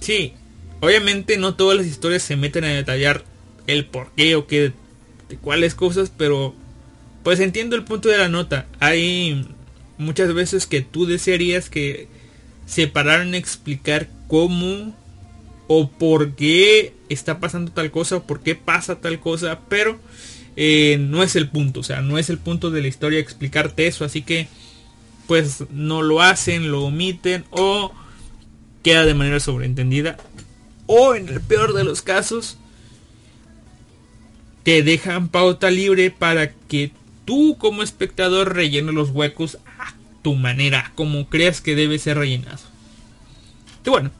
[0.00, 0.32] sí,
[0.80, 3.24] obviamente no todas las historias se meten a detallar
[3.66, 4.72] el por qué o qué,
[5.28, 6.54] de cuáles cosas, pero
[7.28, 8.64] pues entiendo el punto de la nota.
[8.80, 9.46] Hay
[9.98, 12.08] muchas veces que tú desearías que
[12.64, 14.96] se pararan a explicar cómo
[15.66, 20.00] o por qué está pasando tal cosa o por qué pasa tal cosa, pero
[20.56, 23.86] eh, no es el punto, o sea, no es el punto de la historia explicarte
[23.86, 24.48] eso, así que
[25.26, 27.92] pues no lo hacen, lo omiten o
[28.82, 30.16] queda de manera sobreentendida.
[30.86, 32.56] O en el peor de los casos
[34.62, 36.92] te dejan pauta libre para que
[37.28, 39.92] tú como espectador rellenes los huecos a
[40.22, 42.56] tu manera, como creas que debe ser rellenado.
[43.84, 44.10] Y bueno,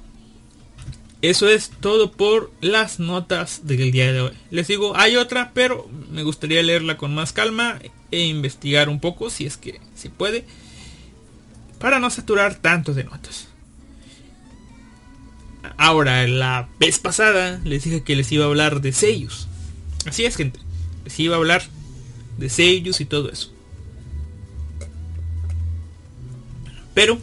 [1.22, 4.32] eso es todo por las notas del día de hoy.
[4.50, 7.78] Les digo, hay otra, pero me gustaría leerla con más calma
[8.10, 10.44] e investigar un poco, si es que se puede,
[11.78, 13.48] para no saturar tanto de notas.
[15.78, 19.48] Ahora, la vez pasada les dije que les iba a hablar de sellos.
[20.04, 20.60] Así es, gente.
[21.06, 21.62] Les iba a hablar
[22.38, 23.52] de sellos y todo eso.
[26.94, 27.18] Pero...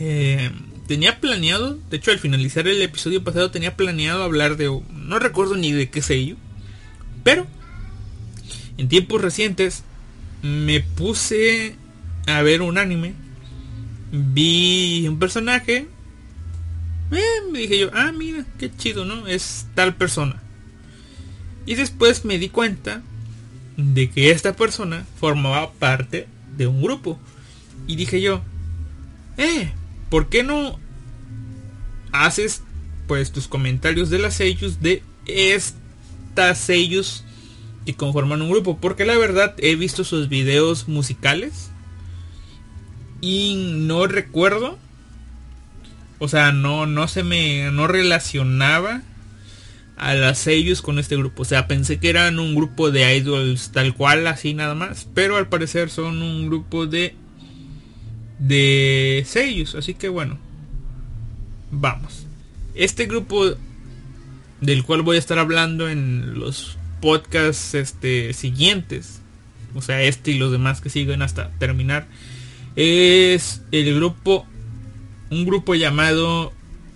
[0.00, 0.50] Eh,
[0.86, 5.56] tenía planeado, de hecho al finalizar el episodio pasado tenía planeado hablar de, no recuerdo
[5.56, 6.36] ni de qué sello,
[7.24, 7.46] pero
[8.78, 9.82] en tiempos recientes
[10.40, 11.74] me puse
[12.26, 13.14] a ver un anime
[14.10, 15.86] vi un personaje.
[17.10, 19.26] Eh, me dije yo, ah, mira, qué chido, ¿no?
[19.26, 20.42] Es tal persona.
[21.66, 23.02] Y después me di cuenta
[23.78, 26.26] de que esta persona formaba parte
[26.56, 27.18] de un grupo.
[27.86, 28.42] Y dije yo,
[29.38, 29.72] eh,
[30.10, 30.78] ¿por qué no
[32.12, 32.62] haces
[33.06, 37.24] pues tus comentarios de las sellos de estas sellos
[37.86, 38.78] que conforman un grupo?
[38.78, 41.70] Porque la verdad he visto sus videos musicales
[43.20, 44.78] y no recuerdo
[46.20, 49.02] o sea no no se me no relacionaba
[49.98, 51.42] a las sellos con este grupo.
[51.42, 55.36] O sea pensé que eran un grupo de idols tal cual así nada más pero
[55.36, 57.14] al parecer son un grupo de
[58.38, 60.38] de sellos así que bueno
[61.70, 62.26] vamos.
[62.74, 63.54] Este grupo
[64.60, 69.20] del cual voy a estar hablando en los podcasts este siguientes
[69.74, 72.06] o sea este y los demás que siguen hasta terminar
[72.80, 74.46] es el grupo,
[75.30, 76.52] un grupo llamado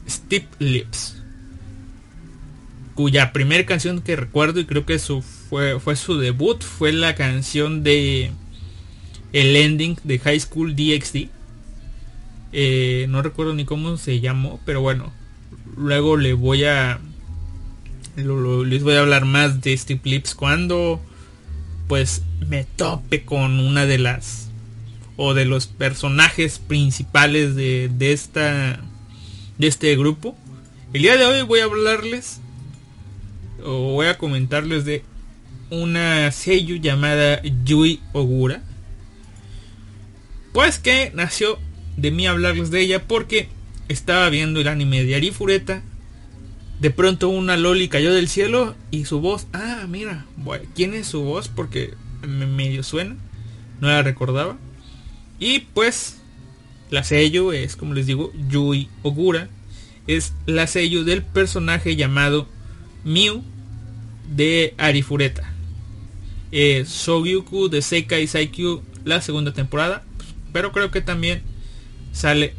[0.09, 1.22] Steve Lips,
[2.95, 7.15] cuya primera canción que recuerdo y creo que su, fue, fue su debut fue la
[7.15, 8.33] canción de
[9.33, 11.29] el ending de High School DxD.
[12.53, 15.13] Eh, no recuerdo ni cómo se llamó, pero bueno,
[15.77, 17.01] luego le voy a
[18.15, 21.01] les voy a hablar más de Steve Lips cuando
[21.89, 24.49] pues me tope con una de las
[25.17, 28.81] o de los personajes principales de, de, esta
[29.57, 30.37] de este grupo.
[30.93, 32.42] El día de hoy voy a hablarles
[33.65, 35.03] o voy a comentarles de
[35.71, 38.63] una sello llamada Yui Ogura.
[40.53, 41.59] Pues que nació
[41.97, 43.49] de mí hablarles de ella porque
[43.89, 45.83] estaba viendo el anime de Arifureta.
[46.81, 50.27] De pronto una Loli cayó del cielo y su voz, ah, mira,
[50.75, 51.49] ¿quién es su voz?
[51.49, 51.95] Porque
[52.27, 53.17] me medio suena,
[53.81, 54.59] no la recordaba.
[55.39, 56.19] Y pues
[56.91, 59.49] la sello es, como les digo, Yui Ogura.
[60.07, 62.49] Es la sello del personaje llamado
[63.05, 63.43] Miu
[64.35, 65.53] de Arifureta.
[66.51, 70.05] Eh, de Sekai Saikyu la segunda temporada.
[70.53, 71.43] Pero creo que también
[72.13, 72.55] sale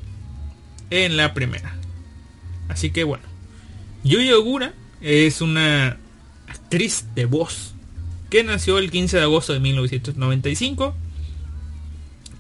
[0.89, 1.76] en la primera.
[2.70, 3.24] Así que bueno.
[4.04, 5.98] Yui Ogura es una
[6.48, 7.74] actriz de voz
[8.30, 10.96] que nació el 15 de agosto de 1995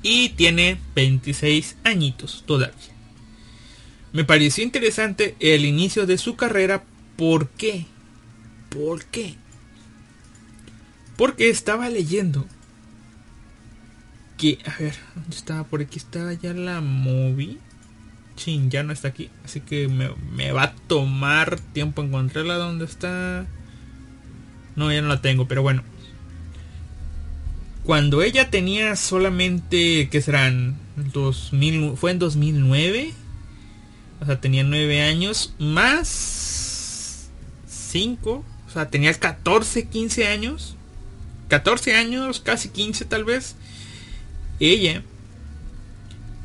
[0.01, 2.75] y tiene 26 añitos todavía.
[4.11, 6.83] Me pareció interesante el inicio de su carrera.
[7.15, 7.85] ¿Por qué?
[8.73, 9.35] ¿Por qué?
[11.17, 12.45] Porque estaba leyendo
[14.37, 15.63] que, a ver, ¿dónde estaba?
[15.65, 17.57] Por aquí estaba ya la movie.
[18.35, 19.29] Chin, ya no está aquí.
[19.45, 22.55] Así que me, me va a tomar tiempo encontrarla.
[22.55, 23.45] ¿Dónde está?
[24.75, 25.83] No, ya no la tengo, pero bueno
[27.83, 30.77] cuando ella tenía solamente, ¿qué serán?
[30.95, 33.13] 2000, fue en 2009.
[34.21, 37.29] O sea, tenía 9 años más
[37.67, 38.45] 5.
[38.73, 40.75] O sea, tenía 14, 15 años.
[41.49, 43.55] 14 años, casi 15 tal vez.
[44.59, 45.03] Ella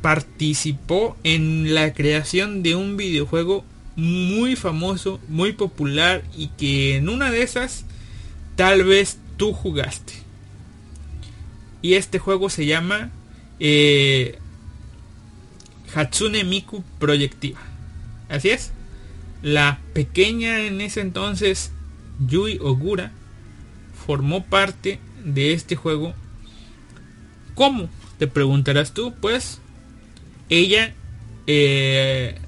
[0.03, 3.65] participó en la creación de un videojuego
[3.97, 7.87] muy famoso, muy popular y que en una de esas
[8.57, 10.13] tal vez tú jugaste.
[11.81, 13.11] Y este juego se llama
[13.59, 14.39] eh,
[15.95, 17.61] Hatsune Miku Proyectiva.
[18.29, 18.73] Así es.
[19.41, 21.73] La pequeña en ese entonces
[22.19, 23.13] Yui Ogura
[24.07, 26.15] formó parte de este juego.
[27.55, 27.89] ¿Cómo?
[28.19, 29.15] Te preguntarás tú.
[29.21, 29.61] Pues
[30.49, 30.95] ella
[31.47, 32.39] eh,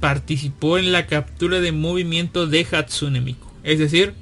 [0.00, 3.48] participó en la captura de movimiento de Hatsune Miku.
[3.62, 4.14] Es decir,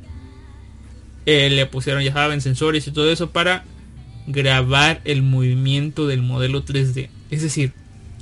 [1.26, 3.64] eh, le pusieron, ya saben, sensores y todo eso para
[4.26, 7.08] grabar el movimiento del modelo 3D.
[7.30, 7.72] Es decir,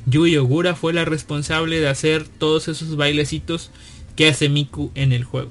[0.07, 3.71] Yui Ogura fue la responsable de hacer todos esos bailecitos
[4.17, 5.51] que hace Miku en el juego.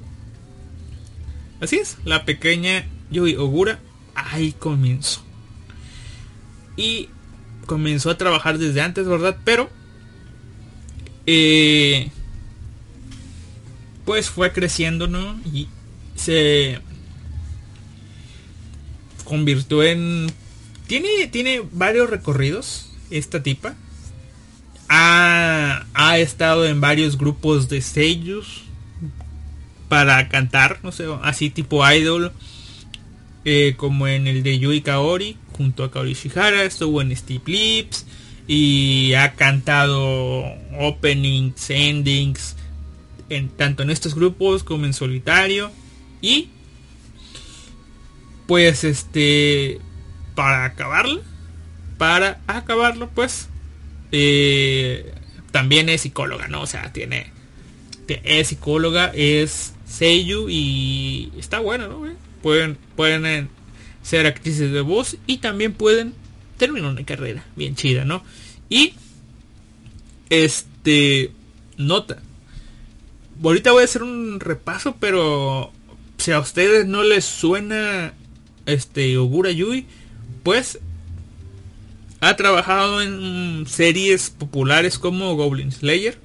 [1.60, 3.80] Así es, la pequeña Yui Ogura
[4.14, 5.22] ahí comenzó.
[6.76, 7.08] Y
[7.66, 9.36] comenzó a trabajar desde antes, ¿verdad?
[9.44, 9.68] Pero
[11.26, 12.10] eh,
[14.04, 15.38] pues fue creciendo, ¿no?
[15.52, 15.68] Y
[16.14, 16.80] se
[19.24, 20.32] convirtió en...
[20.86, 23.74] Tiene, tiene varios recorridos esta tipa.
[24.88, 28.67] Ha, ha estado en varios grupos de sellos
[29.88, 32.32] para cantar, no sé, así tipo idol.
[33.44, 38.04] Eh, como en el de Yui Kaori, junto a Kaori Shihara, estuvo en Steve Lips
[38.46, 40.44] y ha cantado
[40.78, 42.56] openings, endings,
[43.30, 45.70] en, tanto en estos grupos como en solitario.
[46.20, 46.48] Y
[48.46, 49.78] pues este
[50.34, 51.22] para acabarlo
[51.98, 53.48] para acabarlo pues
[54.12, 55.14] eh,
[55.50, 56.62] también es psicóloga, ¿no?
[56.62, 57.30] O sea, tiene,
[58.24, 62.02] es psicóloga, es Seiyu y está bueno, ¿no?
[62.42, 63.48] Pueden, pueden eh,
[64.02, 66.14] ser actrices de voz y también pueden
[66.56, 68.22] terminar una carrera bien chida, ¿no?
[68.68, 68.94] Y
[70.30, 71.32] este
[71.76, 72.22] nota.
[73.42, 75.72] Ahorita voy a hacer un repaso, pero
[76.18, 78.12] si a ustedes no les suena
[78.66, 79.86] este Ogura Yui,
[80.42, 80.80] pues
[82.20, 86.18] ha trabajado en series populares como Goblin Slayer,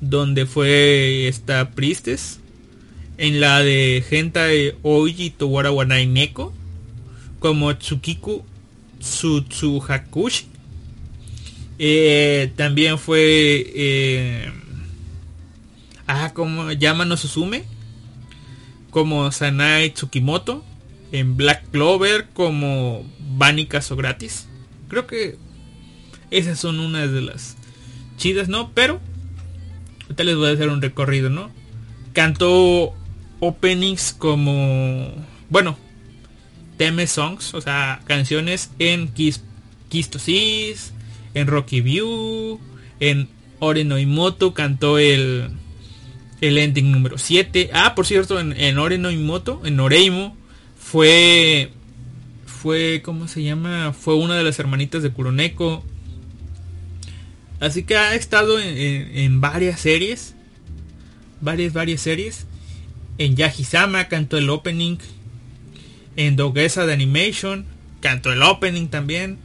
[0.00, 2.40] donde fue esta Priestess,
[3.18, 6.52] en la de Hentai Oji Towara Wanai Neko,
[7.38, 8.44] como Tsukiku
[9.00, 10.46] Tsutsuhakushi.
[11.78, 14.50] Eh, también fue eh,
[16.06, 17.64] ah como Yamano Suzume
[18.90, 20.64] como Sanai Tsukimoto
[21.12, 24.48] en Black Clover como Bunny Caso gratis
[24.88, 25.36] creo que
[26.30, 27.58] esas son unas de las
[28.16, 28.98] chidas no pero
[30.06, 31.50] ahorita les voy a hacer un recorrido no
[32.12, 32.94] cantó
[33.40, 35.12] openings como
[35.50, 35.76] bueno
[36.76, 39.42] theme songs o sea canciones en Kiss
[41.36, 42.58] en Rocky View,
[42.98, 43.28] en
[43.58, 43.96] Oreno
[44.54, 45.50] cantó el,
[46.40, 47.70] el ending número 7.
[47.74, 48.78] Ah, por cierto, en, en
[49.64, 50.36] en Oreimo,
[50.78, 51.72] fue,
[52.46, 53.92] fue, ¿cómo se llama?
[53.92, 55.84] Fue una de las hermanitas de Kuroneko.
[57.60, 60.34] Así que ha estado en, varias series.
[61.40, 62.46] Varias, varias series.
[63.18, 64.98] En Yahisama cantó el opening.
[66.16, 67.66] En Dogesa de Animation
[68.00, 69.38] cantó el opening también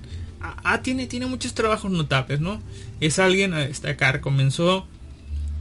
[0.64, 2.62] ah, tiene, tiene muchos trabajos notables, ¿no?
[3.00, 4.22] Es alguien a destacar.
[4.22, 4.88] Comenzó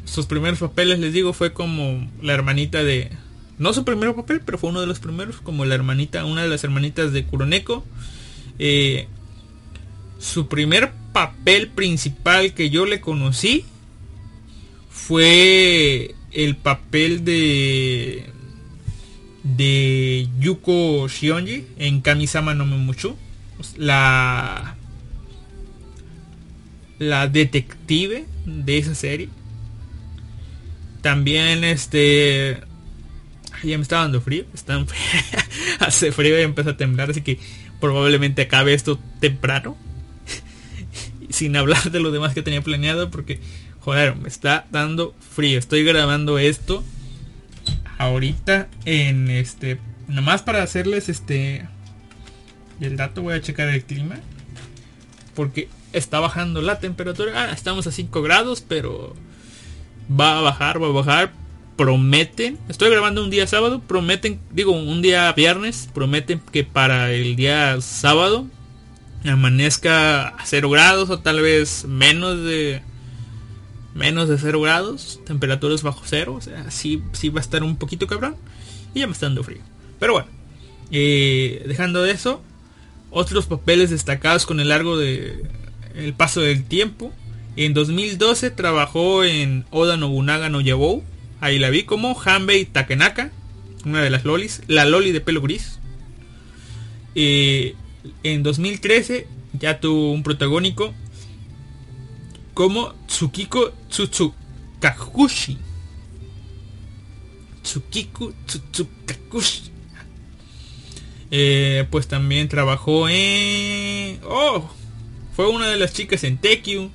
[0.04, 3.10] sus primeros papeles, les digo, fue como la hermanita de...
[3.58, 6.48] No su primer papel, pero fue uno de los primeros, como la hermanita, una de
[6.48, 7.84] las hermanitas de Kuroneko.
[8.58, 9.06] Eh,
[10.20, 13.64] su primer papel principal que yo le conocí
[14.90, 18.26] fue el papel de
[19.42, 23.16] de Yuko Shionji en Kamisama no Memuchu
[23.76, 24.76] la
[26.98, 29.30] la detective de esa serie.
[31.00, 32.60] También este
[33.64, 34.84] ya me está dando frío, está
[35.80, 37.38] hace frío y empieza a temblar, así que
[37.80, 39.76] probablemente acabe esto temprano.
[41.40, 43.40] Sin hablar de lo demás que tenía planeado porque
[43.80, 45.58] joder, me está dando frío.
[45.58, 46.84] Estoy grabando esto
[47.96, 51.66] ahorita en este nomás para hacerles este
[52.78, 54.16] el dato voy a checar el clima.
[55.34, 57.32] Porque está bajando la temperatura.
[57.34, 59.16] Ah, estamos a 5 grados, pero
[60.10, 61.32] va a bajar, va a bajar.
[61.78, 67.34] Prometen, estoy grabando un día sábado, prometen, digo un día viernes, prometen que para el
[67.36, 68.46] día sábado
[69.24, 72.82] amanezca a 0 grados o tal vez menos de
[73.94, 77.76] menos de 0 grados, temperaturas bajo cero, o sea, sí, sí va a estar un
[77.76, 78.36] poquito cabrón
[78.94, 79.60] y ya me está dando frío.
[79.98, 80.28] Pero bueno,
[80.90, 82.42] eh, dejando de eso,
[83.10, 85.42] otros papeles destacados con el largo de
[85.94, 87.12] el paso del tiempo.
[87.56, 91.02] En 2012 trabajó en Oda Nobunaga no Yabou.
[91.40, 93.32] Ahí la vi como Hanbei Takenaka,
[93.84, 95.80] una de las lolis, la loli de pelo gris.
[97.14, 97.74] Eh,
[98.22, 99.26] en 2013
[99.58, 100.94] ya tuvo un protagónico
[102.54, 105.58] como Tsukiko Tsutsukakushi.
[107.62, 109.70] Tsukiko Tsutsukakushi.
[111.30, 114.18] Eh, pues también trabajó en...
[114.24, 114.68] Oh,
[115.34, 116.90] fue una de las chicas en Tekyu.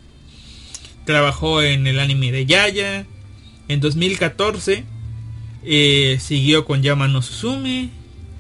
[1.06, 3.06] Trabajó en el anime de Yaya.
[3.68, 4.84] En 2014
[5.64, 7.90] eh, siguió con Yama no Suzume.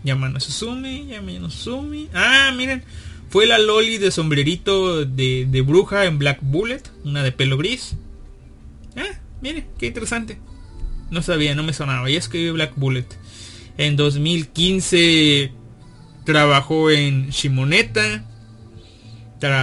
[0.05, 2.07] Yama no Suzume, Yama no Suzume.
[2.13, 2.83] Ah, miren.
[3.29, 6.83] Fue la Loli de sombrerito de, de bruja en Black Bullet.
[7.03, 7.95] Una de pelo gris.
[8.95, 10.37] Ah, miren, qué interesante.
[11.11, 12.09] No sabía, no me sonaba.
[12.09, 13.07] Ya escribí Black Bullet.
[13.77, 15.51] En 2015
[16.25, 18.25] Trabajó en Shimoneta.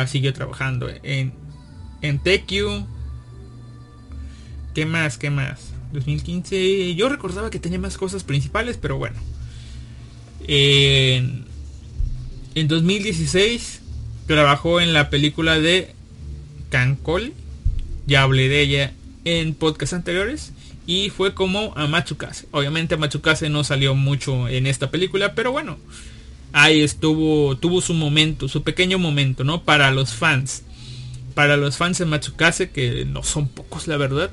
[0.07, 1.35] siguió trabajando en,
[2.03, 2.21] en.
[4.73, 5.19] ¿Qué más?
[5.19, 5.73] ¿Qué más?
[5.93, 6.95] 2015.
[6.95, 9.17] Yo recordaba que tenía más cosas principales, pero bueno.
[10.49, 11.45] En,
[12.55, 13.81] en 2016
[14.27, 15.95] trabajó en la película de
[16.71, 17.33] Cancol.
[18.07, 18.93] Ya hablé de ella
[19.25, 20.53] en podcasts anteriores.
[20.87, 22.47] Y fue como Amachukase.
[22.51, 25.79] Obviamente Amachukase no salió mucho en esta película, pero bueno
[26.53, 29.63] ahí estuvo, tuvo su momento, su pequeño momento, ¿no?
[29.63, 30.63] Para los fans.
[31.35, 34.31] Para los fans de Matsukase, que no son pocos, la verdad.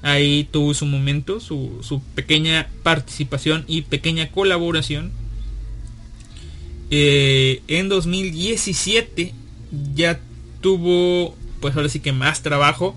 [0.00, 5.12] Ahí tuvo su momento, su pequeña participación y pequeña colaboración.
[6.90, 9.34] Eh, en 2017
[9.94, 10.20] ya
[10.60, 12.96] tuvo pues ahora sí que más trabajo.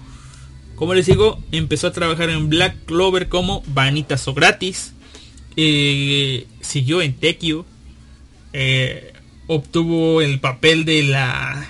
[0.75, 4.93] Como les digo, empezó a trabajar en Black Clover como Vanitas o gratis.
[5.55, 7.65] Eh, siguió en Tekio.
[8.53, 9.13] Eh,
[9.47, 11.67] obtuvo el papel de la...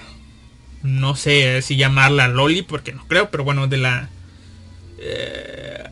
[0.84, 4.10] No sé si llamarla Loli, porque no creo, pero bueno, de la...
[4.98, 5.84] Eh,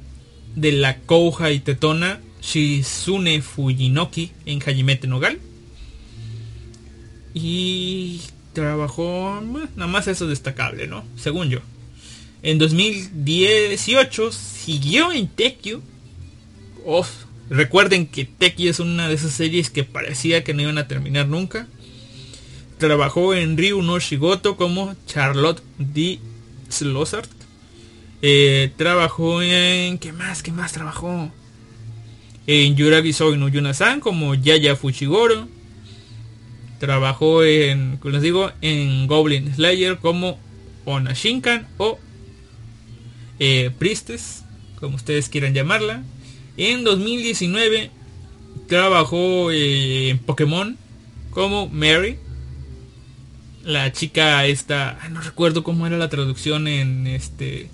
[0.56, 5.40] de la Kouja y Tetona Shizune Fujinoki en Hajimete Nogal.
[7.34, 8.22] Y
[8.54, 9.42] trabajó,
[9.76, 11.04] nada más eso destacable, ¿no?
[11.16, 11.60] Según yo.
[12.42, 15.82] En 2018 siguió en Tekio.
[16.86, 17.06] Oh,
[17.50, 21.28] recuerden que Tekio es una de esas series que parecía que no iban a terminar
[21.28, 21.68] nunca.
[22.78, 26.20] Trabajó en Ryu no Shigoto como Charlotte D.
[26.70, 27.30] Slossart.
[28.22, 29.98] Eh, trabajó en...
[29.98, 30.44] ¿Qué más?
[30.44, 31.32] ¿Qué más trabajó?
[32.48, 35.48] En Yuragi Soy no Yunasan como Yaya Fushigoro.
[36.80, 40.40] Trabajó en, les digo, en Goblin Slayer como
[40.86, 42.00] Onashinkan o
[43.40, 44.44] eh, Priestess,
[44.80, 46.04] como ustedes quieran llamarla.
[46.58, 47.92] En 2019
[48.68, 50.78] trabajó eh, en Pokémon
[51.32, 52.18] como Mary.
[53.64, 57.70] La chica esta, no recuerdo cómo era la traducción en este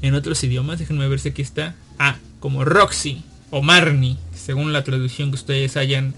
[0.00, 1.74] en otros idiomas, déjenme ver si aquí está.
[1.98, 6.14] Ah, como Roxy o Marnie, según la traducción que ustedes hayan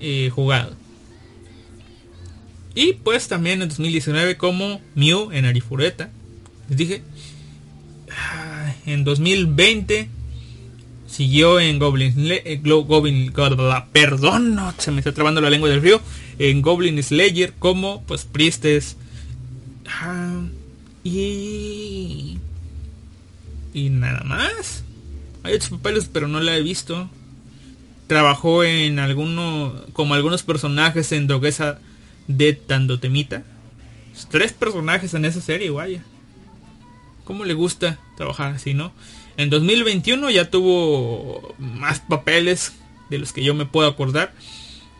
[0.00, 0.74] eh, jugado.
[2.74, 6.10] Y pues también en 2019 como Mew en Arifureta.
[6.68, 7.02] Les dije.
[8.10, 10.08] Ah, en 2020
[11.06, 13.32] siguió en Goblin, eh, Goblin
[13.92, 16.00] perdón, no, se me está trabando la lengua del río.
[16.38, 18.96] En Goblin Slayer como pues Priestess.
[19.86, 20.42] Ah,
[21.04, 22.38] y
[23.74, 24.84] y nada más.
[25.42, 27.10] Hay otros papeles, pero no la he visto.
[28.06, 31.80] Trabajó en alguno, como algunos personajes en Droguesa
[32.26, 33.42] de Tandotemita.
[34.30, 36.02] Tres personajes en esa serie, vaya.
[37.24, 38.92] ¿Cómo le gusta trabajar así, no?
[39.36, 42.74] En 2021 ya tuvo más papeles
[43.10, 44.32] de los que yo me puedo acordar.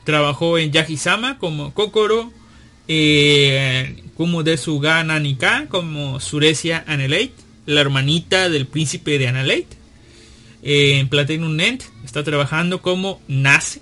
[0.05, 2.33] Trabajó en Yagisama como Kokoro,
[2.89, 7.33] eh, como de Sugana Nika como Surecia Anelate,
[7.67, 9.69] la hermanita del príncipe de Analate.
[10.63, 13.81] Eh, en Platinum Net está trabajando como Nace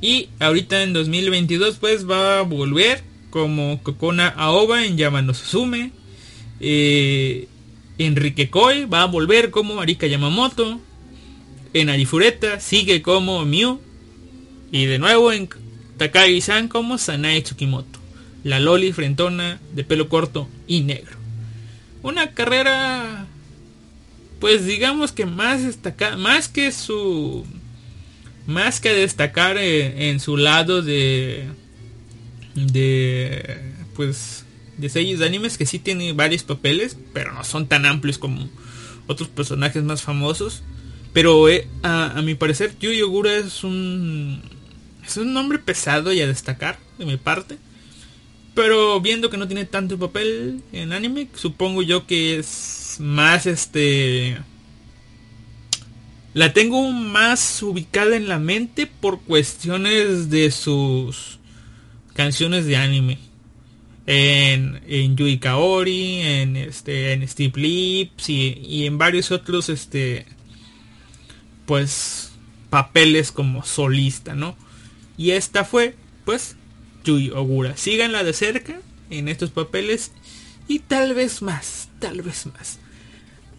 [0.00, 5.92] y ahorita en 2022 pues va a volver como Kokona Aoba en Yamano Suzume.
[6.60, 7.48] Eh,
[7.98, 10.80] Enrique Koi va a volver como Arika Yamamoto.
[11.74, 13.80] En Arifureta sigue como Mew.
[14.70, 15.48] Y de nuevo en
[15.96, 17.98] Takagi-san como Sanae Tsukimoto.
[18.44, 21.16] La Loli frentona de pelo corto y negro.
[22.02, 23.26] Una carrera
[24.38, 27.44] pues digamos que más destacada, más que su
[28.48, 31.46] más que destacar en, su lado de
[32.54, 33.60] de
[33.94, 34.46] pues
[34.78, 38.48] de series de animes que sí tiene varios papeles pero no son tan amplios como
[39.06, 40.62] otros personajes más famosos.
[41.12, 44.40] Pero eh, a, mi parecer Yu Yogura es un
[45.04, 47.58] es un nombre pesado y a destacar de mi parte.
[48.54, 54.38] Pero viendo que no tiene tanto papel en anime supongo yo que es más este
[56.34, 61.38] la tengo más ubicada en la mente por cuestiones de sus
[62.14, 63.18] canciones de anime.
[64.06, 70.24] En, en Yui Kaori, en este, en Steve Lips y, en varios otros este
[71.66, 72.32] pues
[72.70, 74.56] papeles como solista, ¿no?
[75.18, 76.56] Y esta fue, pues,
[77.04, 77.76] Yui Ogura.
[77.76, 80.12] Síganla de cerca en estos papeles
[80.66, 82.78] y tal vez más, tal vez más.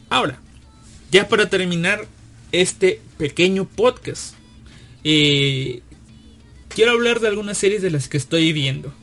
[0.09, 0.39] Ahora,
[1.11, 2.07] ya para terminar,
[2.51, 4.35] este pequeño podcast.
[6.69, 8.93] Quiero hablar de algunas series de las que estoy viendo.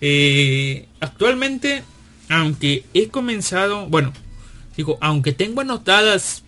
[0.00, 1.82] Eh, actualmente,
[2.28, 4.12] aunque he comenzado, bueno,
[4.76, 6.42] digo, aunque tengo anotadas,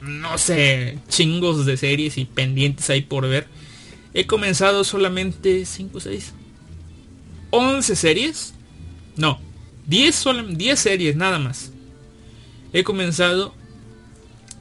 [0.00, 3.46] no sé, chingos de series y pendientes ahí por ver,
[4.14, 6.32] he comenzado solamente 5, 6,
[7.50, 8.54] 11 series.
[9.16, 9.38] No,
[9.86, 10.24] 10,
[10.56, 11.72] 10 series nada más.
[12.72, 13.54] He comenzado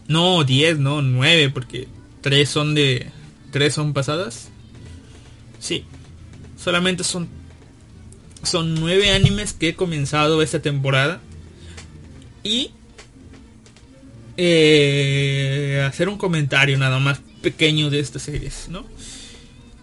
[0.09, 1.87] no, 10, no, 9, porque
[2.21, 3.11] 3 son de...
[3.51, 4.49] 3 son pasadas.
[5.59, 5.85] Sí.
[6.57, 7.29] Solamente son...
[8.41, 11.21] Son 9 animes que he comenzado esta temporada.
[12.43, 12.71] Y...
[14.35, 18.85] Eh, hacer un comentario nada más pequeño de estas series, ¿no?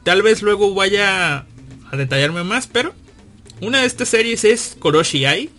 [0.02, 1.46] Tal vez luego vaya
[1.88, 2.94] a detallarme más, pero...
[3.60, 5.50] Una de estas series es Koroshi Ai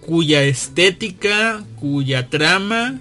[0.00, 3.00] cuya estética, cuya trama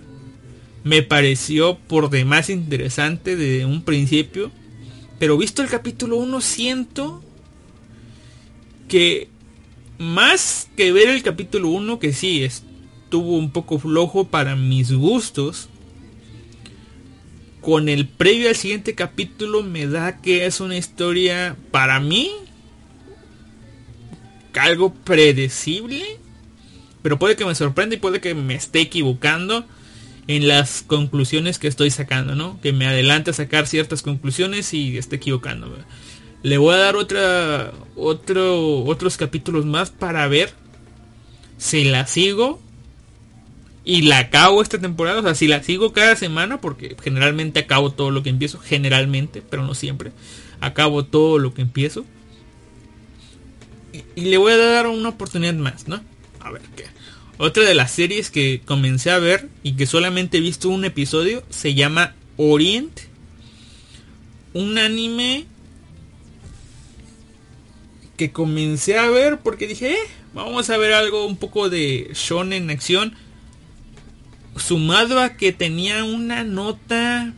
[0.85, 4.51] me pareció por demás interesante de un principio.
[5.19, 7.21] Pero visto el capítulo 1 siento
[8.87, 9.27] que
[9.97, 15.69] más que ver el capítulo 1, que sí, estuvo un poco flojo para mis gustos,
[17.61, 22.31] con el previo al siguiente capítulo me da que es una historia para mí
[24.53, 26.03] algo predecible,
[27.01, 29.65] pero puede que me sorprenda y puede que me esté equivocando
[30.27, 32.59] en las conclusiones que estoy sacando, ¿no?
[32.61, 35.75] Que me adelante a sacar ciertas conclusiones y esté equivocando.
[36.43, 40.53] Le voy a dar otra, otro, otros capítulos más para ver
[41.57, 42.59] si la sigo
[43.85, 45.19] y la acabo esta temporada.
[45.19, 49.43] O sea, si la sigo cada semana, porque generalmente acabo todo lo que empiezo, generalmente,
[49.47, 50.11] pero no siempre.
[50.59, 52.05] Acabo todo lo que empiezo.
[54.15, 56.01] Y, le voy a dar una oportunidad más, ¿no?
[56.41, 56.85] A ver qué.
[57.37, 61.43] Otra de las series que comencé a ver y que solamente he visto un episodio
[61.49, 62.97] se llama Orient.
[64.53, 65.45] Un anime
[68.15, 72.63] que comencé a ver porque dije, eh, vamos a ver algo un poco de shonen
[72.63, 73.13] en acción
[74.55, 77.33] sumado a que tenía una nota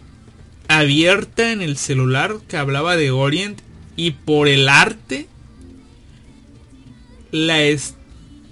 [0.67, 3.59] abierta en el celular que hablaba de Orient
[3.95, 5.27] y por el arte
[7.31, 7.96] la es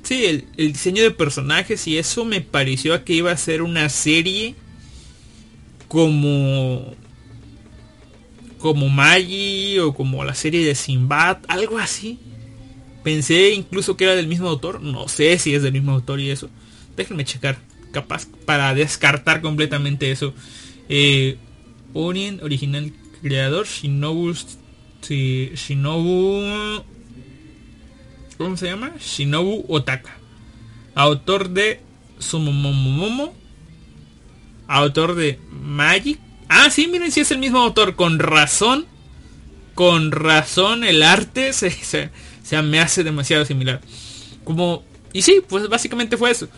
[0.06, 4.56] sí el, diseño de personajes y eso me pareció que iba a ser una serie
[5.88, 6.96] como
[8.58, 12.20] como Maggie o como la serie de Sinbad algo así
[13.04, 16.30] pensé incluso que era del mismo autor no sé si es del mismo autor y
[16.30, 16.50] eso
[16.96, 17.58] déjenme checar
[17.96, 20.34] capaz para descartar completamente eso.
[20.90, 21.38] Eh,
[21.94, 22.92] Orient, original
[23.22, 24.36] creador, Shinobu,
[25.02, 26.84] Shinobu,
[28.38, 28.94] ¿cómo se llama?
[29.00, 30.18] Shinobu Otaka.
[30.94, 31.82] Autor de
[32.20, 33.36] Sumomomomo.
[34.68, 36.20] Autor de Magic.
[36.48, 37.96] Ah, sí, miren, si es el mismo autor.
[37.96, 38.86] Con razón.
[39.74, 42.10] Con razón el arte se, se,
[42.44, 43.82] se me hace demasiado similar.
[44.44, 44.84] Como...
[45.14, 46.50] Y sí, pues básicamente fue eso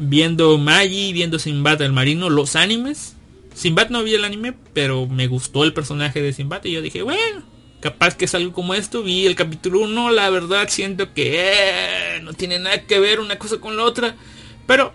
[0.00, 3.16] viendo Maggie, viendo Sinbad el marino, los animes.
[3.54, 7.02] Sinbad no vi el anime, pero me gustó el personaje de Sinbad y yo dije,
[7.02, 7.42] bueno,
[7.80, 9.02] capaz que es algo como esto.
[9.02, 13.38] Vi el capítulo 1, la verdad siento que eh, no tiene nada que ver una
[13.38, 14.16] cosa con la otra.
[14.66, 14.92] Pero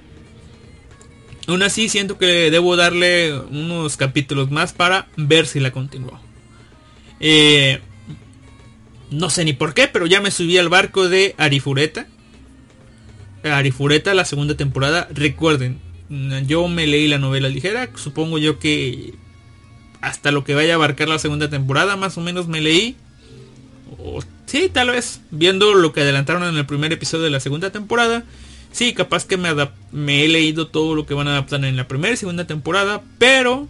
[1.47, 6.19] aún así siento que debo darle unos capítulos más para ver si la continúo.
[7.19, 7.81] Eh,
[9.11, 12.07] no sé ni por qué, pero ya me subí al barco de Arifureta.
[13.43, 15.07] Arifureta, la segunda temporada.
[15.13, 15.79] Recuerden,
[16.47, 17.89] yo me leí la novela ligera.
[17.95, 19.13] Supongo yo que
[20.05, 22.95] hasta lo que vaya a abarcar la segunda temporada, más o menos me leí.
[23.97, 25.21] O, sí, tal vez.
[25.31, 28.23] Viendo lo que adelantaron en el primer episodio de la segunda temporada.
[28.71, 29.49] Sí, capaz que me,
[29.91, 33.01] me he leído todo lo que van a adaptar en la primera y segunda temporada.
[33.17, 33.67] Pero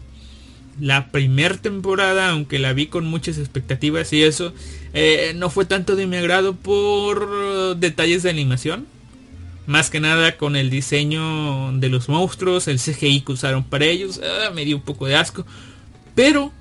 [0.77, 4.53] la primera temporada, aunque la vi con muchas expectativas y eso,
[4.93, 8.88] eh, no fue tanto de mi agrado por detalles de animación.
[9.67, 14.19] Más que nada con el diseño de los monstruos, el CGI que usaron para ellos,
[14.21, 15.45] ah, me dio un poco de asco.
[16.16, 16.51] Pero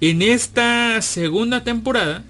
[0.00, 2.22] en esta segunda temporada,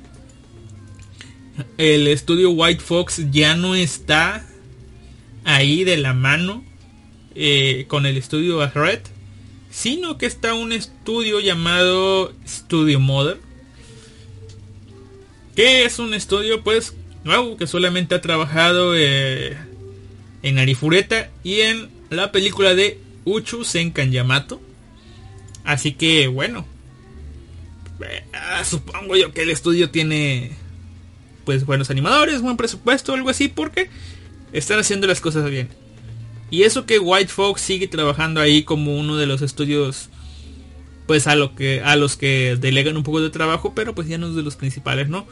[1.79, 4.47] el estudio White Fox ya no está
[5.45, 6.65] ahí de la mano
[7.35, 9.01] eh, con el estudio Red,
[9.71, 13.39] sino que está un estudio llamado Studio Mother,
[15.55, 16.95] que es un estudio pues
[17.25, 19.57] nuevo que solamente ha trabajado eh,
[20.43, 24.61] en Arifureta y en la película de Uchu Senkan Yamato.
[25.67, 26.65] Así que bueno,
[28.01, 28.25] eh,
[28.65, 30.53] supongo yo que el estudio tiene
[31.45, 33.91] pues buenos animadores, buen presupuesto, algo así, porque
[34.53, 35.69] están haciendo las cosas bien.
[36.51, 40.09] Y eso que White Fox sigue trabajando ahí como uno de los estudios
[41.07, 44.19] pues a lo que a los que delegan un poco de trabajo, pero pues ya
[44.19, 45.27] no es de los principales, ¿no?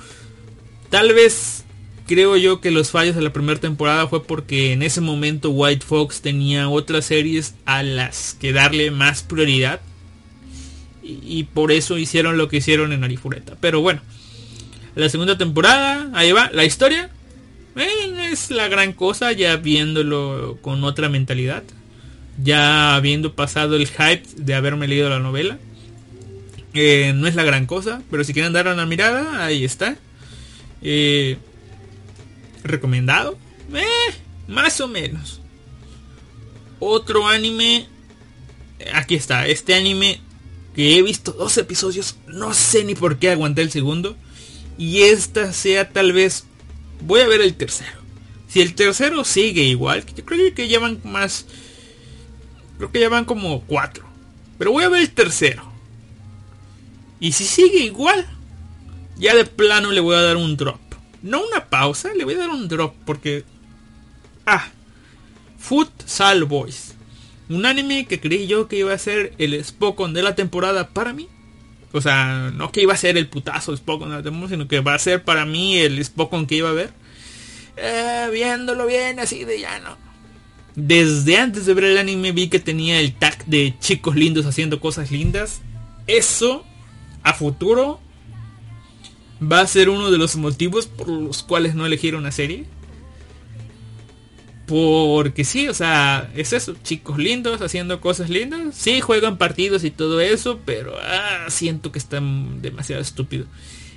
[0.90, 1.64] Tal vez
[2.06, 5.84] creo yo que los fallos de la primera temporada fue porque en ese momento White
[5.84, 9.80] Fox tenía otras series a las que darle más prioridad.
[11.06, 13.56] Y, por eso hicieron lo que hicieron en Arifureta.
[13.60, 14.00] Pero bueno,
[14.94, 17.10] la segunda temporada, ahí va, la historia.
[17.76, 21.62] Eh, es la gran cosa ya viéndolo con otra mentalidad.
[22.42, 25.58] Ya habiendo pasado el hype de haberme leído la novela.
[26.72, 29.96] Eh, no es la gran cosa, pero si quieren dar una mirada, ahí está.
[30.82, 31.38] Eh,
[32.64, 33.38] recomendado.
[33.72, 34.14] Eh,
[34.48, 35.40] más o menos.
[36.80, 37.86] Otro anime.
[38.92, 39.46] Aquí está.
[39.46, 40.20] Este anime
[40.74, 42.16] que he visto dos episodios.
[42.26, 44.16] No sé ni por qué aguanté el segundo.
[44.78, 46.44] Y esta sea tal vez...
[47.00, 48.00] Voy a ver el tercero.
[48.48, 50.04] Si el tercero sigue igual.
[50.14, 51.46] Yo creo que llevan más...
[52.78, 54.04] Creo que llevan como cuatro.
[54.58, 55.64] Pero voy a ver el tercero.
[57.20, 58.26] Y si sigue igual.
[59.16, 60.84] Ya de plano le voy a dar un drop
[61.24, 63.44] no una pausa, le voy a dar un drop porque...
[64.44, 64.68] Ah,
[65.58, 66.93] Futsal Boys.
[67.54, 71.12] Un anime que creí yo que iba a ser el Spokon de la temporada para
[71.12, 71.28] mí.
[71.92, 74.80] O sea, no que iba a ser el putazo Spokon de la temporada, sino que
[74.80, 76.92] va a ser para mí el Spokon que iba a ver.
[77.76, 79.96] Eh, viéndolo bien así de ya no.
[80.74, 84.80] Desde antes de ver el anime vi que tenía el tag de chicos lindos haciendo
[84.80, 85.62] cosas lindas.
[86.08, 86.64] Eso
[87.22, 88.00] a futuro
[89.40, 92.64] va a ser uno de los motivos por los cuales no elegir una serie.
[94.66, 98.74] Porque sí, o sea, es eso, chicos lindos haciendo cosas lindas.
[98.74, 103.46] Sí, juegan partidos y todo eso, pero ah, siento que están demasiado estúpido.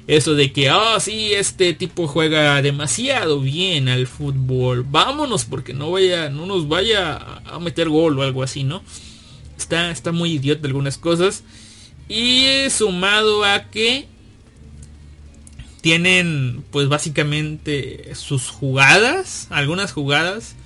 [0.07, 4.83] Eso de que, oh, sí, este tipo juega demasiado bien al fútbol.
[4.83, 8.83] Vámonos porque no vaya, no nos vaya a meter gol o algo así, ¿no?
[9.57, 11.43] Está, está muy idiota algunas cosas.
[12.09, 14.07] Y sumado a que
[15.87, 20.57] tienen pues básicamente sus jugadas, algunas jugadas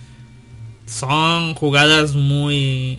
[0.88, 2.98] son jugadas muy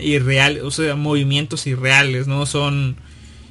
[0.00, 2.46] irreales, o sea, movimientos irreales, ¿no?
[2.46, 2.96] Son,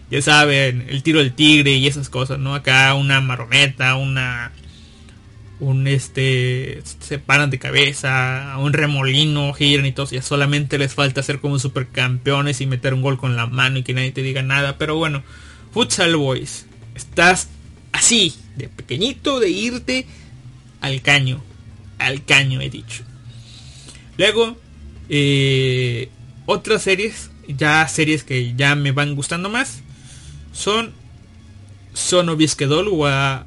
[0.09, 2.55] ya saben, el tiro del tigre y esas cosas, ¿no?
[2.55, 4.51] Acá una marometa, una
[5.59, 11.21] un este se paran de cabeza, un remolino, giran y todo, ya solamente les falta
[11.21, 14.41] ser como supercampeones y meter un gol con la mano y que nadie te diga
[14.41, 15.21] nada, pero bueno,
[15.73, 16.65] Futsal Boys,
[16.97, 17.47] estás
[17.91, 20.05] así, de pequeñito, de irte
[20.81, 21.41] al caño,
[21.99, 23.03] al caño he dicho.
[24.17, 24.57] Luego,
[25.09, 26.09] eh,
[26.45, 29.81] otras series, ya series que ya me van gustando más,
[30.51, 30.91] son
[31.93, 33.45] Sono wa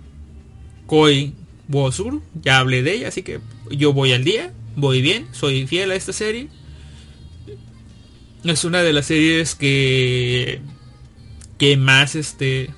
[0.86, 1.34] Koi
[1.68, 3.40] Bosur, ya hablé de ella, así que
[3.70, 6.48] yo voy al día, voy bien, soy fiel a esta serie.
[8.44, 10.61] Es una de las series que
[11.59, 12.70] que más este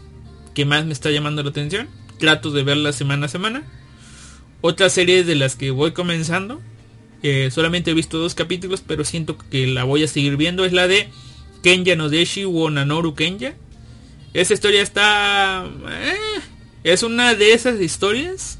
[0.54, 1.88] que más me está llamando la atención.
[2.18, 3.62] Trato de verla semana a semana.
[4.60, 6.60] Otra serie de las que voy comenzando.
[7.50, 10.64] solamente he visto dos capítulos, pero siento que la voy a seguir viendo.
[10.64, 11.08] Es la de
[11.62, 13.54] Kenya Nodeshi o Nanoru Kenya.
[14.34, 15.64] Esa historia está...
[15.90, 16.40] Eh,
[16.84, 18.58] es una de esas historias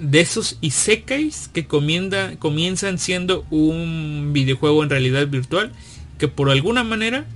[0.00, 5.72] de esos isekais que comienzan siendo un videojuego en realidad virtual
[6.18, 7.26] que por alguna manera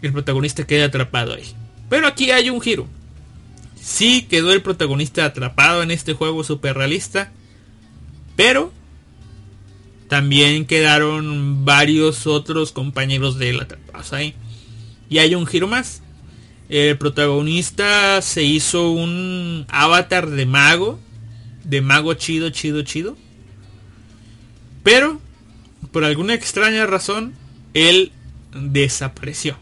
[0.00, 1.44] el protagonista queda atrapado ahí.
[1.88, 2.86] Pero aquí hay un giro.
[3.80, 7.32] Sí quedó el protagonista atrapado en este juego super realista,
[8.36, 8.72] pero
[10.08, 14.34] también quedaron varios otros compañeros de él atrapados ahí.
[15.08, 16.02] Y hay un giro más.
[16.68, 20.98] El protagonista se hizo un avatar de mago
[21.68, 23.16] de mago chido, chido, chido.
[24.82, 25.20] Pero,
[25.92, 27.34] por alguna extraña razón,
[27.74, 28.10] él
[28.54, 29.58] desapareció.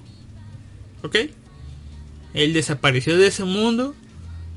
[1.03, 1.17] ¿Ok?
[2.37, 3.97] Él desapareció de ese mundo.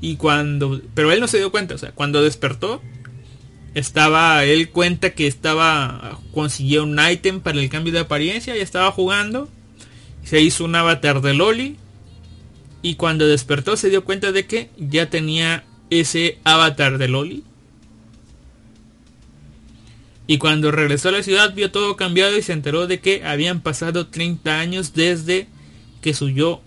[0.00, 0.80] Y cuando...
[0.94, 1.74] Pero él no se dio cuenta.
[1.74, 2.80] O sea, cuando despertó,
[3.74, 4.44] estaba...
[4.44, 6.20] Él cuenta que estaba...
[6.32, 8.56] Consiguió un ítem para el cambio de apariencia.
[8.56, 9.48] Y estaba jugando.
[10.22, 11.76] Se hizo un avatar de Loli.
[12.82, 17.44] Y cuando despertó se dio cuenta de que ya tenía ese avatar de Loli.
[20.26, 23.62] Y cuando regresó a la ciudad vio todo cambiado y se enteró de que habían
[23.62, 25.48] pasado 30 años desde
[26.00, 26.62] que su yo,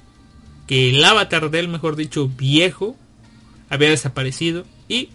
[0.68, 2.95] que el avatar de él, mejor dicho, viejo,
[3.70, 4.66] había desaparecido.
[4.88, 5.09] Y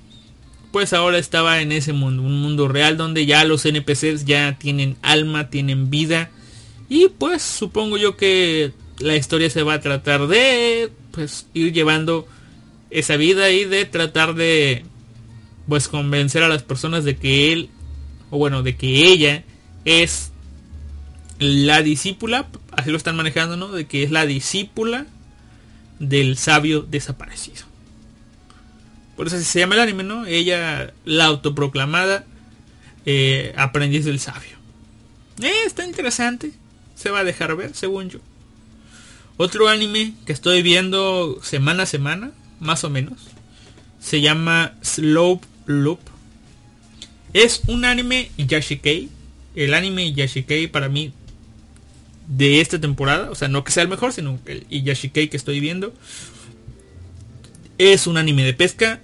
[0.73, 4.97] pues ahora estaba en ese mundo, un mundo real donde ya los NPCs ya tienen
[5.03, 6.31] alma, tienen vida.
[6.89, 12.27] Y pues supongo yo que la historia se va a tratar de pues ir llevando
[12.91, 14.85] esa vida y de tratar de
[15.69, 17.71] pues convencer a las personas de que él
[18.31, 19.45] o bueno de que ella
[19.85, 20.33] es
[21.39, 25.07] la discípula así lo están manejando no de que es la discípula
[25.99, 27.67] del sabio desaparecido
[29.17, 32.25] por eso se llama el anime no ella la autoproclamada
[33.07, 34.57] eh, aprendiz del sabio
[35.43, 36.53] eh, está interesante
[36.95, 38.21] se va a dejar ver según yo
[39.41, 43.29] otro anime que estoy viendo semana a semana más o menos.
[44.01, 46.01] Se llama Slope Loop.
[47.33, 49.09] Es un anime Yashikei.
[49.55, 51.13] El anime Yashikei para mí
[52.29, 55.61] de esta temporada, o sea, no que sea el mejor, sino el Yashikei que estoy
[55.61, 55.93] viendo.
[57.79, 59.01] Es un anime de pesca.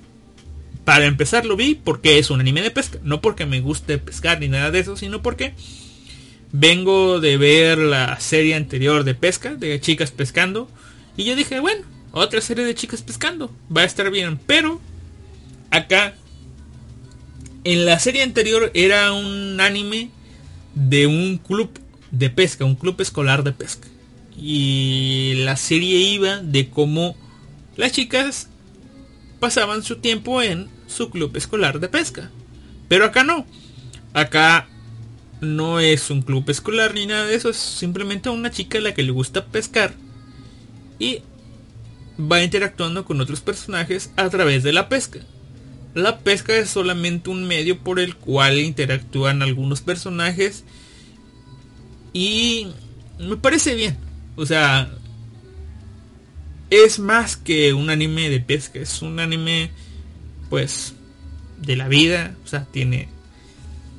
[0.85, 2.99] Para empezar lo vi porque es un anime de pesca.
[3.03, 5.55] No porque me guste pescar ni nada de eso, sino porque
[6.53, 10.69] vengo de ver la serie anterior de pesca, de chicas pescando.
[11.17, 13.51] Y yo dije, bueno, otra serie de chicas pescando.
[13.75, 14.39] Va a estar bien.
[14.47, 14.83] Pero
[15.71, 16.15] acá,
[17.65, 20.11] en la serie anterior era un anime
[20.75, 21.71] de un club
[22.19, 23.89] de pesca, un club escolar de pesca.
[24.37, 27.17] Y la serie iba de cómo
[27.77, 28.49] las chicas
[29.41, 32.31] pasaban su tiempo en su club escolar de pesca.
[32.89, 33.47] Pero acá no.
[34.13, 34.69] Acá
[35.41, 37.51] no es un club escolar ni nada de eso.
[37.51, 39.95] Es simplemente una chica a la que le gusta pescar.
[40.99, 41.23] Y
[42.19, 45.21] va interactuando con otros personajes a través de la pesca.
[45.95, 50.65] La pesca es solamente un medio por el cual interactúan algunos personajes.
[52.15, 52.69] Y
[53.19, 53.99] me parece bien.
[54.37, 54.91] O sea,
[56.71, 58.79] es más que un anime de pesca.
[58.79, 59.71] Es un anime,
[60.49, 60.95] pues,
[61.59, 62.37] de la vida.
[62.45, 63.09] O sea, tiene,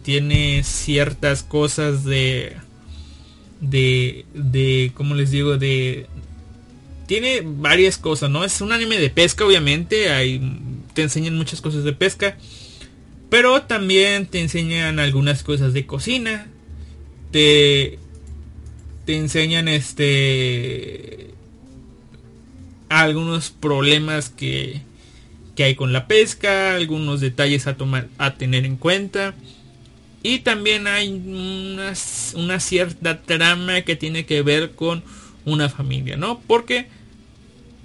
[0.02, 2.56] tiene ciertas cosas de,
[3.62, 5.58] de, de, ¿cómo les digo?
[5.58, 6.08] De,
[7.08, 8.44] tiene varias cosas, ¿no?
[8.46, 10.10] Es un anime de pesca, obviamente.
[10.10, 10.42] Hay,
[10.94, 12.38] te enseñan muchas cosas de pesca.
[13.30, 16.48] Pero también te enseñan algunas cosas de cocina.
[17.32, 18.00] Te,
[19.06, 21.32] te enseñan este
[22.90, 24.82] algunos problemas que,
[25.56, 29.36] que hay con la pesca, algunos detalles a tomar a tener en cuenta.
[30.24, 31.94] Y también hay una,
[32.34, 35.04] una cierta trama que tiene que ver con
[35.46, 36.42] una familia, ¿no?
[36.48, 36.88] Porque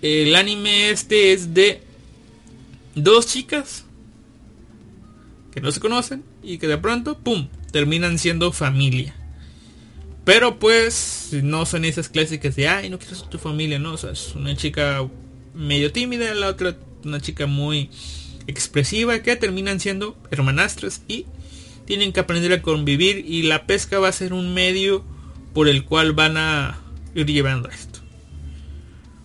[0.00, 1.82] el anime este es de
[2.94, 3.84] dos chicas
[5.52, 9.14] que no se conocen y que de pronto, ¡pum!, terminan siendo familia.
[10.24, 13.96] Pero pues no son esas clásicas de, ay, no quiero ser tu familia, no, o
[13.96, 15.08] sea, es una chica
[15.54, 17.90] medio tímida, la otra una chica muy
[18.46, 21.26] expresiva que terminan siendo hermanastras y
[21.86, 25.04] tienen que aprender a convivir y la pesca va a ser un medio
[25.54, 26.78] por el cual van a
[27.14, 28.00] ir llevando esto.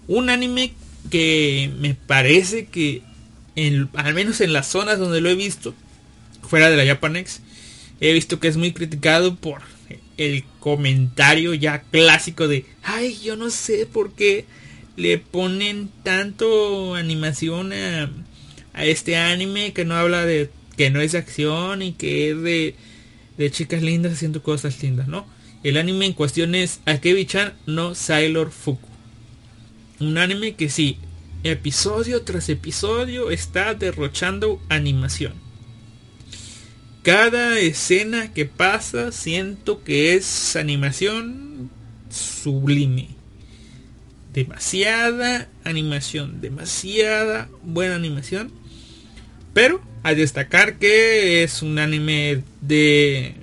[0.07, 0.73] Un anime
[1.09, 3.03] que me parece que
[3.93, 5.73] al menos en las zonas donde lo he visto,
[6.41, 7.41] fuera de la Japanex,
[7.99, 9.61] he visto que es muy criticado por
[10.17, 14.45] el comentario ya clásico de, ay, yo no sé por qué
[14.95, 18.09] le ponen tanto animación a,
[18.73, 22.41] a este anime que no habla de que no es de acción y que es
[22.41, 22.75] de,
[23.37, 25.25] de chicas lindas haciendo cosas lindas, ¿no?
[25.63, 28.87] El anime en cuestión es Akebi-chan no Sailor Fuku.
[29.99, 30.97] Un anime que sí,
[31.43, 35.44] episodio tras episodio está derrochando animación.
[37.05, 41.69] Cada escena que pasa siento que es animación
[42.09, 43.09] sublime.
[44.33, 48.51] Demasiada animación, demasiada buena animación.
[49.53, 53.35] Pero a destacar que es un anime de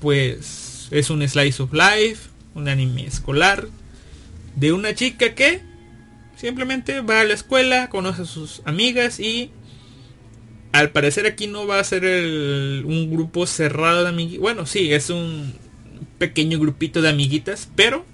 [0.00, 3.68] pues es un slice of life, un anime escolar
[4.56, 5.60] de una chica que
[6.36, 9.52] simplemente va a la escuela, conoce a sus amigas y
[10.78, 14.40] al parecer aquí no va a ser un grupo cerrado de amiguitas.
[14.40, 15.54] Bueno, sí, es un
[16.18, 18.04] pequeño grupito de amiguitas, pero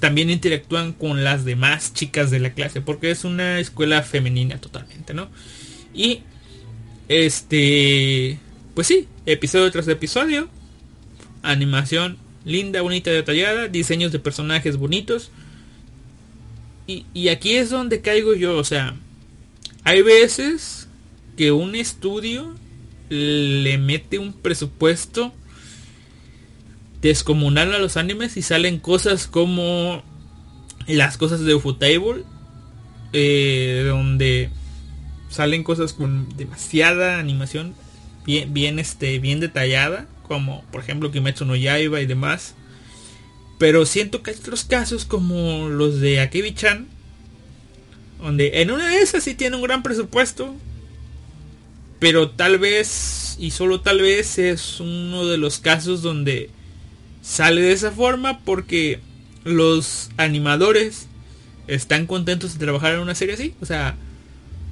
[0.00, 5.14] también interactúan con las demás chicas de la clase, porque es una escuela femenina totalmente,
[5.14, 5.28] ¿no?
[5.94, 6.20] Y
[7.08, 8.38] este,
[8.74, 10.48] pues sí, episodio tras episodio.
[11.42, 13.68] Animación linda, bonita, detallada.
[13.68, 15.30] Diseños de personajes bonitos.
[16.86, 18.56] Y, y aquí es donde caigo yo.
[18.56, 18.94] O sea,
[19.84, 20.88] hay veces
[21.36, 22.54] que un estudio
[23.08, 25.32] le mete un presupuesto
[27.00, 30.02] descomunal a los animes y salen cosas como
[30.86, 32.24] las cosas de Ufotable.
[33.14, 34.48] Eh, donde
[35.28, 37.74] salen cosas con demasiada animación
[38.24, 42.54] bien, bien, este, bien detallada, como por ejemplo Kimetsu no Yaiba y demás.
[43.58, 46.86] Pero siento que hay otros casos como los de Akebi-chan,
[48.20, 50.54] donde en una de esas sí tiene un gran presupuesto,
[52.02, 56.50] pero tal vez, y solo tal vez, es uno de los casos donde
[57.22, 58.98] sale de esa forma porque
[59.44, 61.06] los animadores
[61.68, 63.54] están contentos de trabajar en una serie así.
[63.60, 63.94] O sea,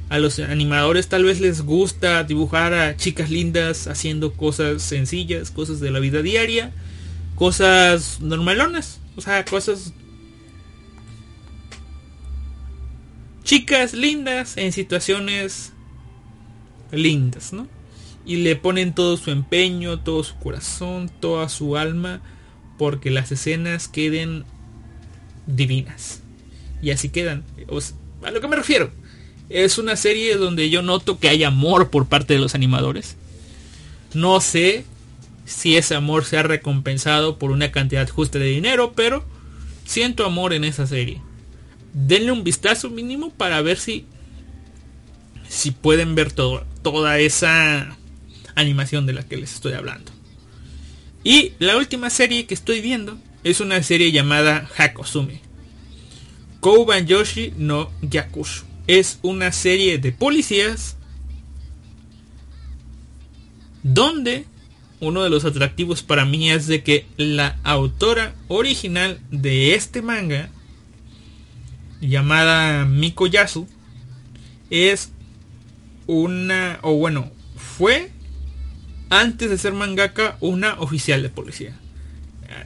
[0.08, 5.78] a los animadores tal vez les gusta dibujar a chicas lindas haciendo cosas sencillas, cosas
[5.78, 6.72] de la vida diaria,
[7.36, 9.92] cosas normalonas, o sea, cosas
[13.44, 15.74] chicas lindas en situaciones
[16.92, 17.66] lindas, ¿no?
[18.26, 22.20] Y le ponen todo su empeño, todo su corazón, toda su alma,
[22.78, 24.44] porque las escenas queden
[25.46, 26.22] divinas.
[26.82, 27.44] Y así quedan.
[28.22, 28.90] a lo que me refiero
[29.50, 33.16] es una serie donde yo noto que hay amor por parte de los animadores.
[34.14, 34.84] No sé
[35.44, 39.24] si ese amor se ha recompensado por una cantidad justa de dinero, pero
[39.84, 41.20] siento amor en esa serie.
[41.92, 44.06] Denle un vistazo mínimo para ver si
[45.50, 47.96] si pueden ver toda esa
[48.54, 50.12] animación de la que les estoy hablando.
[51.24, 55.40] Y la última serie que estoy viendo es una serie llamada Hakosume.
[56.60, 60.96] Kouban Yoshi no Yakushu es una serie de policías
[63.82, 64.46] donde
[65.00, 70.50] uno de los atractivos para mí es de que la autora original de este manga
[72.00, 73.66] llamada Miko Yasu
[74.68, 75.12] es
[76.10, 78.10] una o bueno fue
[79.10, 81.78] antes de ser mangaka una oficial de policía.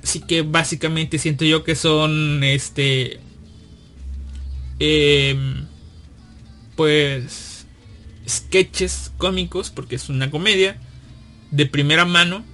[0.03, 3.21] Así que básicamente siento yo que son este
[4.79, 5.67] em,
[6.75, 7.67] pues
[8.27, 10.79] sketches cómicos porque es una comedia
[11.51, 12.45] de primera mano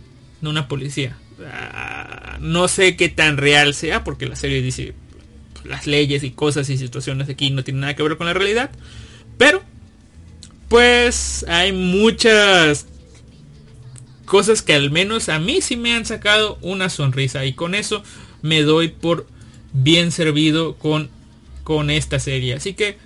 [0.41, 1.17] de una policía.
[1.53, 4.95] Ah, no sé qué tan real sea porque la serie dice
[5.65, 8.71] las leyes y cosas y situaciones aquí no tienen nada que ver con la realidad
[9.37, 9.63] pero
[10.71, 12.87] pues hay muchas
[14.25, 18.05] cosas que al menos a mí sí me han sacado una sonrisa y con eso
[18.41, 19.27] me doy por
[19.73, 21.11] bien servido con,
[21.65, 22.55] con esta serie.
[22.55, 22.99] Así que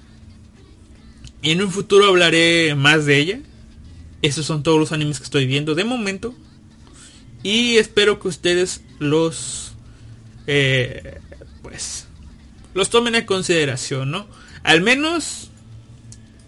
[1.40, 3.40] en un futuro hablaré más de ella.
[4.20, 6.34] Esos son todos los animes que estoy viendo de momento.
[7.42, 9.72] Y espero que ustedes los...
[10.46, 11.18] Eh,
[11.62, 12.08] pues...
[12.74, 14.26] Los tomen en consideración, ¿no?
[14.64, 15.50] Al menos...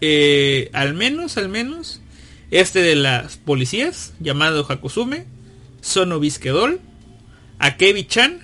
[0.00, 2.00] Eh, al menos, al menos
[2.50, 5.26] este de las policías, llamado Hakusume,
[5.80, 6.80] Sono Bisquedol,
[7.58, 8.40] Akebi-chan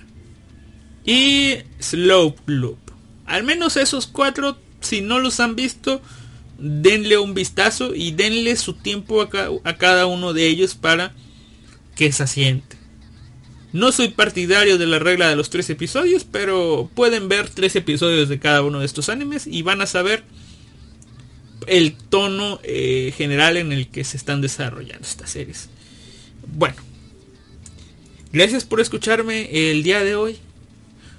[1.05, 2.77] y Slow Loop.
[3.25, 6.01] Al menos esos cuatro, si no los han visto,
[6.57, 11.13] denle un vistazo y denle su tiempo a, cada uno de ellos para
[11.95, 12.77] que se asiente.
[13.71, 18.29] No soy partidario de la regla de los tres episodios, pero pueden ver tres episodios
[18.29, 20.23] de cada uno de estos animes y van a saber
[21.67, 25.69] el tono eh, general en el que se están desarrollando estas series.
[26.47, 26.75] Bueno,
[28.31, 30.37] gracias por escucharme el día de hoy.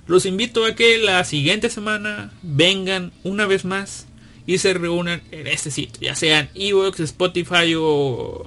[0.07, 4.07] Los invito a que la siguiente semana vengan una vez más
[4.47, 8.45] y se reúnan en este sitio, ya sean Evox, Spotify o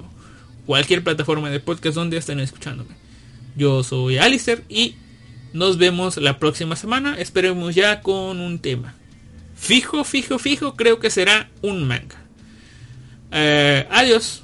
[0.66, 2.90] cualquier plataforma de podcast donde estén escuchándome.
[3.56, 4.94] Yo soy Alistair y
[5.52, 7.16] nos vemos la próxima semana.
[7.18, 8.94] Esperemos ya con un tema
[9.58, 12.16] fijo, fijo, fijo, creo que será un manga.
[13.30, 14.42] Eh, adiós.